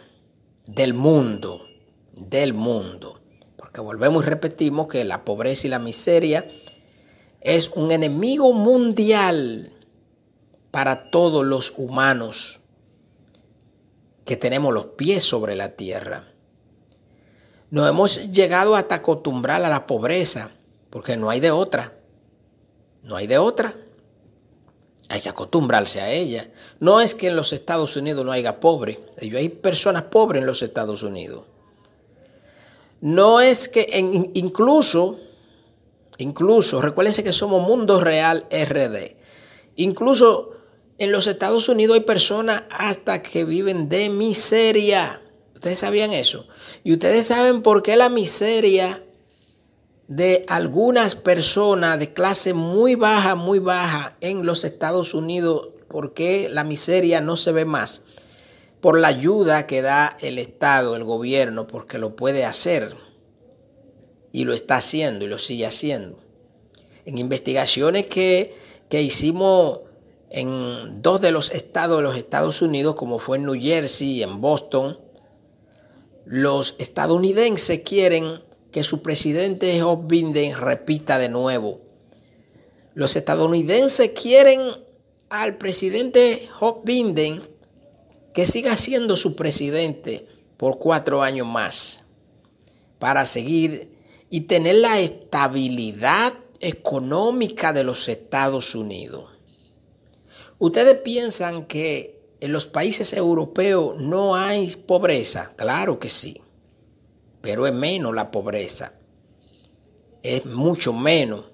del 0.67 0.93
mundo, 0.93 1.67
del 2.13 2.53
mundo. 2.53 3.23
Porque 3.57 3.81
volvemos 3.81 4.23
y 4.23 4.29
repetimos 4.29 4.87
que 4.87 5.07
la 5.07 5.25
pobreza 5.25 5.67
y 5.67 5.71
la 5.71 5.79
miseria 5.79 6.47
es 7.41 7.71
un 7.71 7.91
enemigo 7.91 8.53
mundial 8.53 9.73
para 10.73 11.11
todos 11.11 11.47
los 11.47 11.73
humanos 11.79 12.61
que 14.27 14.37
tenemos 14.37 14.75
los 14.75 14.89
pies 14.89 15.25
sobre 15.25 15.57
la 15.57 15.71
tierra. 15.71 16.35
Nos 17.71 17.89
hemos 17.89 18.31
llegado 18.31 18.77
hasta 18.77 18.97
acostumbrar 18.97 19.65
a 19.65 19.71
la 19.71 19.87
pobreza, 19.87 20.51
porque 20.91 21.17
no 21.17 21.31
hay 21.31 21.41
de 21.41 21.51
otra. 21.51 21.95
No 23.05 23.17
hay 23.17 23.27
de 23.27 23.39
otra. 23.39 23.75
Hay 25.09 25.21
que 25.21 25.29
acostumbrarse 25.29 26.01
a 26.01 26.11
ella. 26.11 26.51
No 26.81 27.01
es 27.01 27.15
que 27.15 27.29
en 27.29 27.37
los 27.37 27.53
Estados 27.53 27.97
Unidos 27.97 28.25
no 28.25 28.33
haya 28.33 28.61
pobres. 28.61 28.99
Hay 29.21 29.49
personas 29.49 30.03
pobres 30.03 30.41
en 30.41 30.47
los 30.47 30.63
Estados 30.63 31.03
Unidos. 31.03 31.45
No 33.01 33.41
es 33.41 33.69
que 33.69 33.87
incluso, 34.35 35.19
incluso, 36.19 36.83
recuérdense 36.83 37.25
que 37.25 37.33
somos 37.33 37.67
Mundo 37.67 38.01
Real 38.01 38.47
RD. 38.51 39.17
Incluso 39.77 40.51
en 40.99 41.13
los 41.13 41.27
Estados 41.27 41.69
Unidos 41.69 41.95
hay 41.95 42.03
personas 42.03 42.65
hasta 42.71 43.23
que 43.23 43.45
viven 43.45 43.89
de 43.89 44.11
miseria. 44.11 45.23
¿Ustedes 45.55 45.79
sabían 45.79 46.13
eso? 46.13 46.47
Y 46.85 46.93
ustedes 46.93 47.27
saben 47.27 47.63
por 47.63 47.83
qué 47.83 47.97
la 47.97 48.09
miseria 48.09 49.03
de 50.09 50.45
algunas 50.49 51.15
personas 51.15 51.99
de 51.99 52.13
clase 52.15 52.55
muy 52.55 52.95
baja, 52.95 53.35
muy 53.35 53.59
baja 53.59 54.17
en 54.23 54.45
los 54.45 54.65
Estados 54.65 55.13
Unidos, 55.13 55.69
porque 55.87 56.49
la 56.51 56.65
miseria 56.65 57.21
no 57.21 57.37
se 57.37 57.53
ve 57.53 57.67
más? 57.67 58.05
Por 58.81 58.99
la 58.99 59.09
ayuda 59.09 59.67
que 59.67 59.83
da 59.83 60.17
el 60.21 60.39
Estado, 60.39 60.97
el 60.97 61.05
gobierno, 61.05 61.67
porque 61.67 61.99
lo 61.99 62.17
puede 62.17 62.45
hacer. 62.45 62.97
Y 64.33 64.45
lo 64.45 64.55
está 64.55 64.77
haciendo 64.77 65.25
y 65.25 65.29
lo 65.29 65.39
sigue 65.39 65.67
haciendo. 65.67 66.19
En 67.05 67.19
investigaciones 67.19 68.07
que, 68.07 68.57
que 68.89 69.03
hicimos 69.03 69.81
en 70.31 71.03
dos 71.03 71.21
de 71.21 71.33
los 71.33 71.51
estados 71.51 71.99
de 71.99 72.03
los 72.03 72.17
Estados 72.17 72.63
Unidos, 72.63 72.95
como 72.95 73.19
fue 73.19 73.39
en 73.39 73.45
New 73.45 73.61
Jersey 73.61 74.09
y 74.09 74.23
en 74.23 74.41
Boston, 74.41 74.99
los 76.25 76.77
estadounidenses 76.79 77.81
quieren 77.81 78.43
que 78.79 78.85
su 78.85 79.03
presidente 79.03 79.81
Joe 79.81 79.99
Biden 80.05 80.57
repita 80.57 81.19
de 81.19 81.29
nuevo. 81.29 81.81
Los 82.95 83.17
estadounidenses 83.17 84.11
quieren 84.11 84.61
al 85.31 85.59
presidente 85.59 86.49
Joe 86.53 86.75
Biden 86.85 87.43
que 88.33 88.47
siga 88.47 88.77
siendo 88.77 89.17
su 89.17 89.35
presidente 89.35 90.29
por 90.57 90.79
cuatro 90.79 91.23
años 91.23 91.49
más 91.49 92.05
para 93.01 93.27
seguir 93.27 93.91
y 94.31 94.43
tener 94.43 94.77
la 94.77 95.01
estabilidad 95.01 96.33
económica 96.61 97.73
de 97.73 97.83
los 97.83 98.09
Estados 98.09 98.77
Unidos. 98.77 99.25
¿Ustedes 100.61 100.99
piensan 100.99 101.67
que 101.67 102.21
en 102.39 102.53
los 102.53 102.67
países 102.67 103.13
europeos 103.13 104.01
no 104.01 104.37
hay 104.37 104.69
pobreza? 104.77 105.53
Claro 105.57 105.99
que 105.99 106.09
sí 106.09 106.43
pero 107.49 107.67
es 107.67 107.73
menos 107.73 108.15
la 108.15 108.31
pobreza. 108.31 108.93
Es 110.23 110.45
mucho 110.45 110.93
menos. 110.93 111.47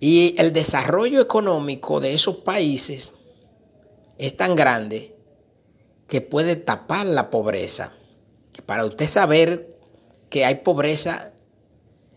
Y 0.00 0.34
el 0.36 0.52
desarrollo 0.52 1.22
económico 1.22 1.98
de 1.98 2.12
esos 2.12 2.36
países 2.36 3.14
es 4.18 4.36
tan 4.36 4.54
grande 4.54 5.16
que 6.08 6.20
puede 6.20 6.56
tapar 6.56 7.06
la 7.06 7.30
pobreza. 7.30 7.94
para 8.66 8.84
usted 8.84 9.06
saber 9.06 9.78
que 10.28 10.44
hay 10.44 10.56
pobreza 10.56 11.32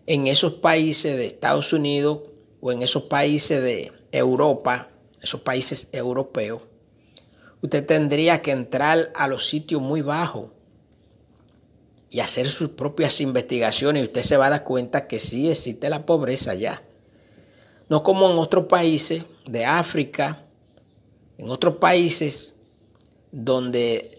en 0.05 0.27
esos 0.27 0.55
países 0.55 1.15
de 1.15 1.27
Estados 1.27 1.71
Unidos 1.71 2.23
o 2.59 2.73
en 2.73 2.81
esos 2.81 3.03
países 3.03 3.63
de 3.63 3.93
Europa, 4.11 4.89
esos 5.21 5.39
países 5.39 5.87
europeos, 5.93 6.63
usted 7.61 7.85
tendría 7.85 8.41
que 8.41 8.51
entrar 8.51 9.13
a 9.15 9.29
los 9.29 9.47
sitios 9.47 9.81
muy 9.81 10.01
bajos 10.01 10.56
y 12.09 12.19
hacer 12.19 12.49
sus 12.49 12.69
propias 12.69 13.19
investigaciones 13.21 14.03
y 14.03 14.05
usted 14.05 14.21
se 14.21 14.37
va 14.37 14.47
a 14.47 14.51
dar 14.51 14.63
cuenta 14.63 15.07
que 15.07 15.19
sí 15.19 15.49
existe 15.49 15.89
la 15.89 16.05
pobreza 16.05 16.55
ya. 16.55 16.81
No 17.89 18.03
como 18.03 18.29
en 18.29 18.37
otros 18.37 18.65
países 18.65 19.25
de 19.45 19.65
África, 19.65 20.45
en 21.37 21.49
otros 21.49 21.77
países 21.77 22.53
donde 23.31 24.11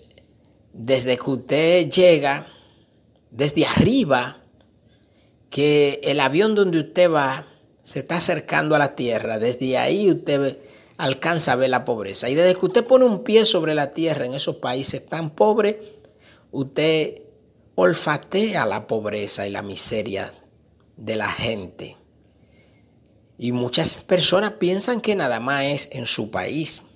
desde 0.72 1.16
que 1.16 1.31
usted 1.31 1.90
llega, 1.90 2.46
desde 3.31 3.66
arriba, 3.66 4.42
que 5.51 6.01
el 6.05 6.20
avión 6.20 6.55
donde 6.55 6.81
usted 6.81 7.11
va 7.11 7.46
se 7.83 8.01
está 8.01 8.18
acercando 8.18 8.74
a 8.74 8.79
la 8.79 8.94
tierra, 8.94 9.38
desde 9.38 9.79
ahí 9.79 10.11
usted 10.11 10.59
alcanza 10.98 11.53
a 11.53 11.57
ver 11.57 11.70
la 11.70 11.87
pobreza. 11.87 12.29
Y 12.29 12.35
desde 12.35 12.55
que 12.55 12.66
usted 12.66 12.85
pone 12.85 13.07
un 13.07 13.24
pie 13.24 13.46
sobre 13.46 13.74
la 13.74 13.92
tierra 13.92 14.27
en 14.27 14.35
esos 14.35 14.57
países 14.57 15.07
tan 15.07 15.31
pobres, 15.31 15.77
usted 16.51 17.22
olfatea 17.81 18.67
la 18.67 18.88
pobreza 18.88 19.47
y 19.47 19.51
la 19.51 19.62
miseria 19.62 20.35
de 20.97 21.14
la 21.14 21.31
gente. 21.31 21.97
Y 23.38 23.53
muchas 23.53 23.99
personas 23.99 24.55
piensan 24.55 25.01
que 25.01 25.14
nada 25.14 25.38
más 25.38 25.62
es 25.62 25.88
en 25.93 26.09
su 26.09 26.33
país. 26.33 26.87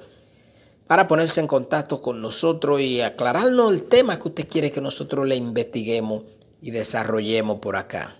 para 0.87 1.07
ponerse 1.07 1.41
en 1.41 1.47
contacto 1.47 2.01
con 2.01 2.21
nosotros 2.21 2.79
y 2.79 3.01
aclararnos 3.01 3.73
el 3.73 3.83
tema 3.83 4.17
que 4.17 4.29
usted 4.29 4.47
quiere 4.47 4.71
que 4.71 4.79
nosotros 4.79 5.27
le 5.27 5.35
investiguemos 5.35 6.23
y 6.61 6.71
desarrollemos 6.71 7.59
por 7.59 7.75
acá. 7.75 8.15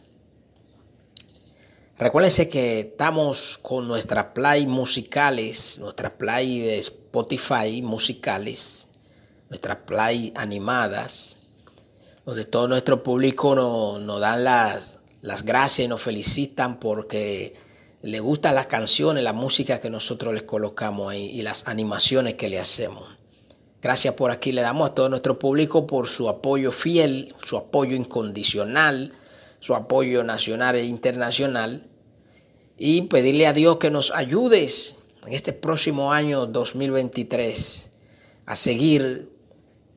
Recuérdense 1.99 2.47
que 2.47 2.79
estamos 2.79 3.57
con 3.57 3.85
nuestras 3.85 4.27
play 4.27 4.65
musicales, 4.65 5.79
nuestras 5.81 6.13
play 6.13 6.61
de 6.61 6.79
Spotify 6.79 7.81
musicales, 7.81 8.91
nuestras 9.49 9.79
play 9.85 10.31
animadas, 10.37 11.49
donde 12.25 12.45
todo 12.45 12.69
nuestro 12.69 13.03
público 13.03 13.53
nos, 13.53 14.21
dan 14.21 14.45
las, 14.45 14.99
las 15.19 15.43
gracias 15.43 15.87
y 15.87 15.89
nos 15.89 16.01
felicitan 16.01 16.79
porque 16.79 17.55
le 18.01 18.21
gustan 18.21 18.55
las 18.55 18.67
canciones, 18.67 19.21
la 19.21 19.33
música 19.33 19.81
que 19.81 19.89
nosotros 19.89 20.33
les 20.33 20.43
colocamos 20.43 21.11
ahí 21.11 21.25
y 21.31 21.41
las 21.41 21.67
animaciones 21.67 22.35
que 22.35 22.47
le 22.47 22.59
hacemos. 22.59 23.09
Gracias 23.81 24.13
por 24.13 24.31
aquí, 24.31 24.53
le 24.53 24.61
damos 24.61 24.91
a 24.91 24.95
todo 24.95 25.09
nuestro 25.09 25.37
público 25.37 25.85
por 25.85 26.07
su 26.07 26.29
apoyo 26.29 26.71
fiel, 26.71 27.35
su 27.43 27.57
apoyo 27.57 27.97
incondicional, 27.97 29.15
su 29.59 29.75
apoyo 29.75 30.23
nacional 30.23 30.77
e 30.77 30.85
internacional 30.85 31.88
y 32.79 33.03
pedirle 33.03 33.45
a 33.45 33.53
Dios 33.53 33.77
que 33.77 33.91
nos 33.91 34.09
ayudes 34.11 34.95
en 35.27 35.33
este 35.33 35.51
próximo 35.51 36.13
año 36.13 36.45
2023 36.45 37.89
a 38.45 38.55
seguir 38.55 39.29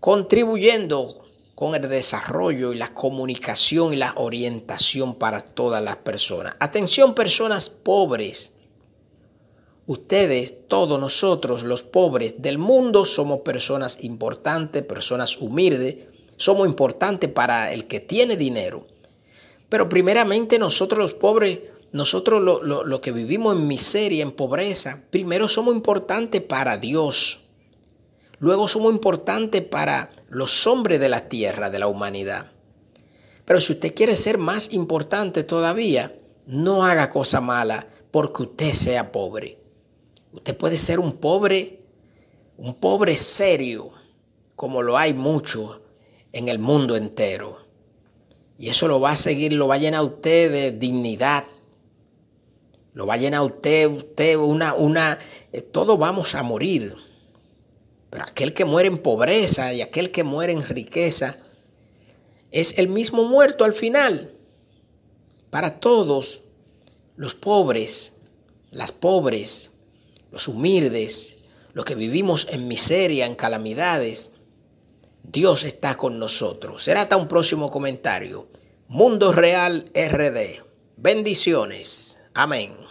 contribuyendo 0.00 1.24
con 1.54 1.76
el 1.76 1.88
desarrollo 1.88 2.72
y 2.72 2.76
la 2.76 2.92
comunicación 2.92 3.92
y 3.92 3.96
la 3.96 4.14
orientación 4.16 5.14
para 5.14 5.40
todas 5.40 5.80
las 5.80 5.96
personas. 5.96 6.56
Atención 6.58 7.14
personas 7.14 7.70
pobres. 7.70 8.54
Ustedes, 9.86 10.66
todos 10.66 10.98
nosotros, 10.98 11.62
los 11.62 11.84
pobres 11.84 12.42
del 12.42 12.58
mundo, 12.58 13.04
somos 13.04 13.40
personas 13.40 14.02
importantes, 14.02 14.82
personas 14.82 15.36
humildes, 15.36 15.98
somos 16.36 16.66
importantes 16.66 17.30
para 17.30 17.72
el 17.72 17.86
que 17.86 18.00
tiene 18.00 18.36
dinero. 18.36 18.88
Pero 19.68 19.88
primeramente 19.88 20.58
nosotros 20.58 20.98
los 20.98 21.14
pobres, 21.14 21.60
nosotros 21.92 22.42
los 22.42 22.87
lo, 22.87 23.00
que 23.00 23.12
vivimos 23.12 23.55
en 23.55 23.66
miseria, 23.66 24.22
en 24.22 24.33
pobreza, 24.33 25.05
primero 25.11 25.46
somos 25.48 25.74
importantes 25.74 26.40
para 26.40 26.78
Dios. 26.78 27.48
Luego 28.38 28.66
somos 28.66 28.92
importantes 28.92 29.62
para 29.62 30.11
los 30.28 30.66
hombres 30.66 30.98
de 30.98 31.09
la 31.09 31.28
tierra, 31.28 31.70
de 31.70 31.78
la 31.78 31.87
humanidad. 31.87 32.50
Pero 33.44 33.61
si 33.61 33.74
usted 33.74 33.94
quiere 33.94 34.16
ser 34.16 34.38
más 34.38 34.72
importante 34.72 35.44
todavía, 35.44 36.16
no 36.46 36.85
haga 36.85 37.11
cosa 37.11 37.40
mala 37.40 37.87
porque 38.11 38.42
usted 38.42 38.72
sea 38.72 39.12
pobre. 39.12 39.59
Usted 40.33 40.57
puede 40.57 40.78
ser 40.78 40.98
un 40.98 41.12
pobre, 41.12 41.83
un 42.57 42.74
pobre 42.74 43.16
serio, 43.16 43.90
como 44.57 44.83
lo 44.83 44.96
hay 44.96 45.12
mucho 45.12 45.83
en 46.33 46.48
el 46.48 46.59
mundo 46.59 46.96
entero. 46.96 47.59
Y 48.59 48.68
eso 48.68 48.88
lo 48.88 49.00
va 49.00 49.11
a 49.11 49.16
seguir, 49.16 49.52
lo 49.52 49.68
va 49.68 49.74
a 49.74 49.78
llenar 49.78 50.05
usted 50.05 50.50
de 50.50 50.70
dignidad. 50.72 51.44
Lo 52.92 53.07
va 53.07 53.14
a 53.14 53.18
llenar 53.18 53.42
usted, 53.42 53.88
usted 53.88 54.37
una, 54.37 54.74
una, 54.74 55.18
eh, 55.52 55.62
todos 55.62 55.98
vamos 55.98 56.35
a 56.35 56.42
morir. 56.42 56.94
Pero 58.11 58.24
aquel 58.24 58.52
que 58.52 58.64
muere 58.64 58.88
en 58.88 58.98
pobreza 58.98 59.72
y 59.72 59.81
aquel 59.81 60.11
que 60.11 60.24
muere 60.24 60.52
en 60.52 60.62
riqueza 60.62 61.38
es 62.50 62.78
el 62.78 62.88
mismo 62.88 63.24
muerto 63.24 63.64
al 63.64 63.72
final. 63.72 64.35
Para 65.48 65.81
todos 65.81 66.44
los 67.16 67.35
pobres, 67.35 68.18
las 68.70 68.92
pobres, 68.92 69.72
los 70.31 70.48
humildes, 70.48 71.38
los 71.72 71.85
que 71.85 71.94
vivimos 71.94 72.48
en 72.50 72.68
miseria, 72.68 73.24
en 73.24 73.35
calamidades, 73.35 74.33
Dios 75.22 75.64
está 75.64 75.96
con 75.96 76.18
nosotros. 76.18 76.83
Será 76.83 77.02
hasta 77.02 77.16
un 77.16 77.28
próximo 77.28 77.70
comentario. 77.70 78.48
Mundo 78.88 79.33
Real 79.33 79.90
RD. 79.94 80.62
Bendiciones. 80.96 82.18
Amén. 82.35 82.81